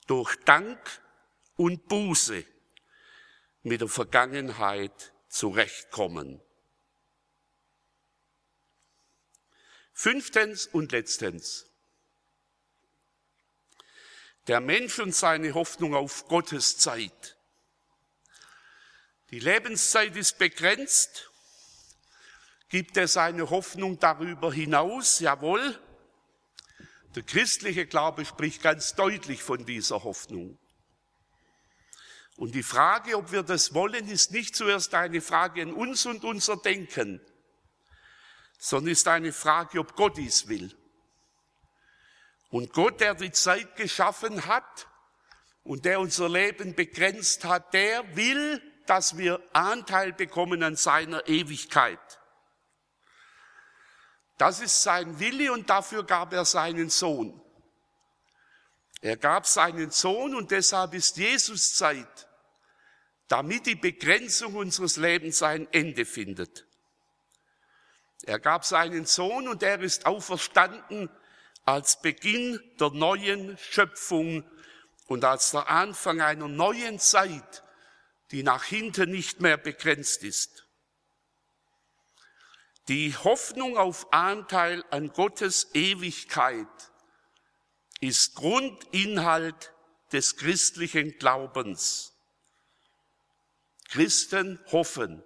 durch 0.08 0.35
Dank 0.44 0.80
und 1.54 1.87
Buße 1.87 2.44
mit 3.62 3.82
der 3.82 3.88
Vergangenheit 3.88 5.12
zurechtkommen. 5.28 6.40
Fünftens 9.92 10.66
und 10.66 10.90
letztens. 10.90 11.71
Der 14.48 14.61
Mensch 14.61 14.98
und 14.98 15.14
seine 15.14 15.55
Hoffnung 15.55 15.94
auf 15.94 16.26
Gottes 16.26 16.76
Zeit. 16.78 17.37
Die 19.31 19.38
Lebenszeit 19.38 20.16
ist 20.16 20.38
begrenzt. 20.38 21.31
Gibt 22.68 22.96
es 22.96 23.16
eine 23.16 23.50
Hoffnung 23.50 23.98
darüber 23.98 24.52
hinaus? 24.52 25.20
Jawohl. 25.20 25.78
Der 27.14 27.22
christliche 27.22 27.87
Glaube 27.87 28.24
spricht 28.24 28.62
ganz 28.62 28.94
deutlich 28.94 29.42
von 29.42 29.64
dieser 29.64 30.02
Hoffnung. 30.02 30.59
Und 32.37 32.55
die 32.55 32.62
Frage, 32.62 33.16
ob 33.16 33.31
wir 33.31 33.42
das 33.42 33.74
wollen, 33.74 34.09
ist 34.09 34.33
nicht 34.33 34.57
zuerst 34.57 34.94
eine 34.94 35.20
Frage 35.20 35.62
an 35.62 35.72
uns 35.72 36.07
und 36.07 36.24
unser 36.24 36.57
Denken, 36.57 37.20
sondern 38.59 38.92
ist 38.92 39.07
eine 39.07 39.33
Frage, 39.33 39.78
ob 39.78 39.94
Gott 39.94 40.16
dies 40.16 40.48
will. 40.48 40.74
Und 42.53 42.73
Gott, 42.73 43.01
der 43.01 43.15
die 43.15 43.33
Zeit 43.33 43.75
geschaffen 43.75 44.47
hat, 44.47 44.87
und 45.65 45.85
der 45.85 46.01
unser 46.01 46.29
Leben 46.29 46.75
begrenzt 46.75 47.45
hat, 47.45 47.73
der 47.73 48.17
will, 48.17 48.61
dass 48.87 49.17
wir 49.17 49.41
Anteil 49.53 50.12
bekommen 50.12 50.62
an 50.62 50.77
seiner 50.77 51.27
Ewigkeit. 51.29 52.21
Das 54.38 54.61
ist 54.61 54.83
sein 54.83 55.21
Wille 55.21 55.53
und 55.53 55.71
dafür 55.71 56.05
gab 56.05 56.33
er 56.33 56.45
seinen 56.45 56.91
Sohn. 56.91 57.41
Er 59.01 59.17
gab 59.17 59.47
seinen 59.47 59.91
Sohn 59.91 60.35
und 60.35 60.51
deshalb 60.51 60.95
ist 60.95 61.17
Jesus 61.17 61.75
Zeit, 61.75 62.29
damit 63.29 63.67
die 63.67 63.77
Begrenzung 63.77 64.55
unseres 64.57 64.97
Lebens 64.97 65.38
sein 65.38 65.69
Ende 65.73 66.05
findet. 66.05 66.67
Er 68.25 68.38
gab 68.38 68.65
seinen 68.65 69.07
Sohn 69.07 69.49
und 69.49 69.62
er 69.62 69.81
ist 69.81 70.07
auferstanden 70.07 71.09
als 71.64 72.01
Beginn 72.01 72.61
der 72.81 72.90
neuen 72.90 73.57
Schöpfung 73.59 74.44
und 75.07 75.25
als 75.25 75.53
der 75.53 75.68
Anfang 75.68 76.20
einer 76.20 76.48
neuen 76.48 76.98
Zeit, 76.98 77.62
die 78.31 78.42
nach 78.42 78.64
hinten 78.64 79.11
nicht 79.11 79.40
mehr 79.40 79.57
begrenzt 79.57 80.25
ist. 80.25 80.66
Die 82.88 83.16
Hoffnung 83.16 83.77
auf 83.77 84.12
Anteil 84.12 84.85
an 84.90 85.12
Gottes 85.12 85.68
Ewigkeit 85.75 86.66
ist 88.01 88.35
Grundinhalt 88.35 89.72
des 90.12 90.37
christlichen 90.37 91.16
Glaubens. 91.18 92.12
Christen 93.88 94.59
hoffen 94.72 95.22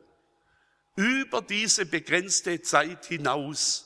über 0.96 1.40
diese 1.40 1.86
begrenzte 1.86 2.60
Zeit 2.62 3.06
hinaus 3.06 3.85